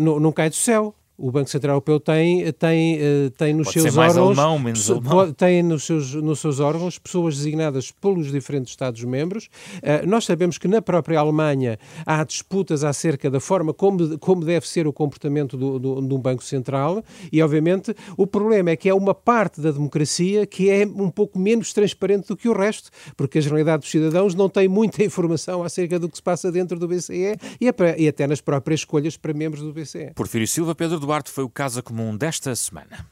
não, 0.00 0.18
não 0.18 0.32
cai 0.32 0.48
do 0.48 0.56
céu 0.56 0.94
o 1.20 1.30
Banco 1.30 1.50
Central 1.50 1.74
Europeu 1.74 2.00
tem, 2.00 2.50
tem, 2.54 2.98
eh, 2.98 3.30
tem 3.36 3.52
nos 3.52 3.66
pode 3.66 3.80
seus 3.82 3.96
órgãos. 3.96 4.38
Alemão, 4.38 4.58
menos 4.58 4.90
alemão. 4.90 5.32
Tem 5.32 5.62
nos 5.62 5.84
seus, 5.84 6.14
nos 6.14 6.40
seus 6.40 6.60
órgãos 6.60 6.98
pessoas 6.98 7.36
designadas 7.36 7.90
pelos 7.92 8.32
diferentes 8.32 8.70
Estados-membros. 8.72 9.50
Uh, 9.76 10.06
nós 10.08 10.24
sabemos 10.24 10.56
que 10.56 10.66
na 10.66 10.80
própria 10.80 11.18
Alemanha 11.18 11.78
há 12.06 12.24
disputas 12.24 12.82
acerca 12.84 13.30
da 13.30 13.38
forma 13.38 13.74
como, 13.74 14.18
como 14.18 14.44
deve 14.44 14.66
ser 14.66 14.86
o 14.86 14.92
comportamento 14.92 15.56
do, 15.56 15.78
do, 15.78 16.00
de 16.00 16.14
um 16.14 16.18
Banco 16.18 16.42
Central 16.42 17.04
e, 17.30 17.42
obviamente, 17.42 17.94
o 18.16 18.26
problema 18.26 18.70
é 18.70 18.76
que 18.76 18.88
é 18.88 18.94
uma 18.94 19.14
parte 19.14 19.60
da 19.60 19.70
democracia 19.70 20.46
que 20.46 20.70
é 20.70 20.86
um 20.86 21.10
pouco 21.10 21.38
menos 21.38 21.72
transparente 21.72 22.28
do 22.28 22.36
que 22.36 22.48
o 22.48 22.52
resto, 22.52 22.90
porque 23.16 23.38
a 23.38 23.40
generalidade 23.40 23.82
dos 23.82 23.90
cidadãos 23.90 24.34
não 24.34 24.48
tem 24.48 24.68
muita 24.68 25.02
informação 25.04 25.62
acerca 25.62 25.98
do 25.98 26.08
que 26.08 26.16
se 26.16 26.22
passa 26.22 26.50
dentro 26.50 26.78
do 26.78 26.88
BCE 26.88 27.36
e, 27.60 27.68
é 27.68 27.74
e 27.98 28.08
até 28.08 28.26
nas 28.26 28.40
próprias 28.40 28.80
escolhas 28.80 29.16
para 29.16 29.34
membros 29.34 29.62
do 29.62 29.72
BCE. 29.72 30.12
Porfírio 30.14 30.46
Silva, 30.46 30.74
Pedro 30.74 31.09
Duarte 31.10 31.28
foi 31.28 31.42
o 31.42 31.50
Casa 31.50 31.82
Comum 31.82 32.16
desta 32.16 32.54
semana. 32.54 33.04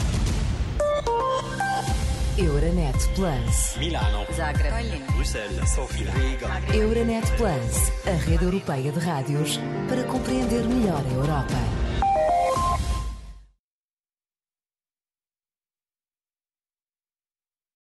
Euronet 2.39 2.97
Plus. 3.17 3.77
Milano. 3.77 4.25
Zagreb. 4.33 5.03
Bruxelas. 5.15 5.69
Sofia. 5.71 6.09
Riga. 6.13 6.77
Euronet 6.77 7.27
Plus, 7.37 7.91
a 8.07 8.17
rede 8.25 8.45
europeia 8.45 8.93
de 8.93 9.01
rádios 9.01 9.59
para 9.89 10.05
compreender 10.05 10.65
melhor 10.69 11.03
a 11.05 11.13
Europa. 11.13 11.88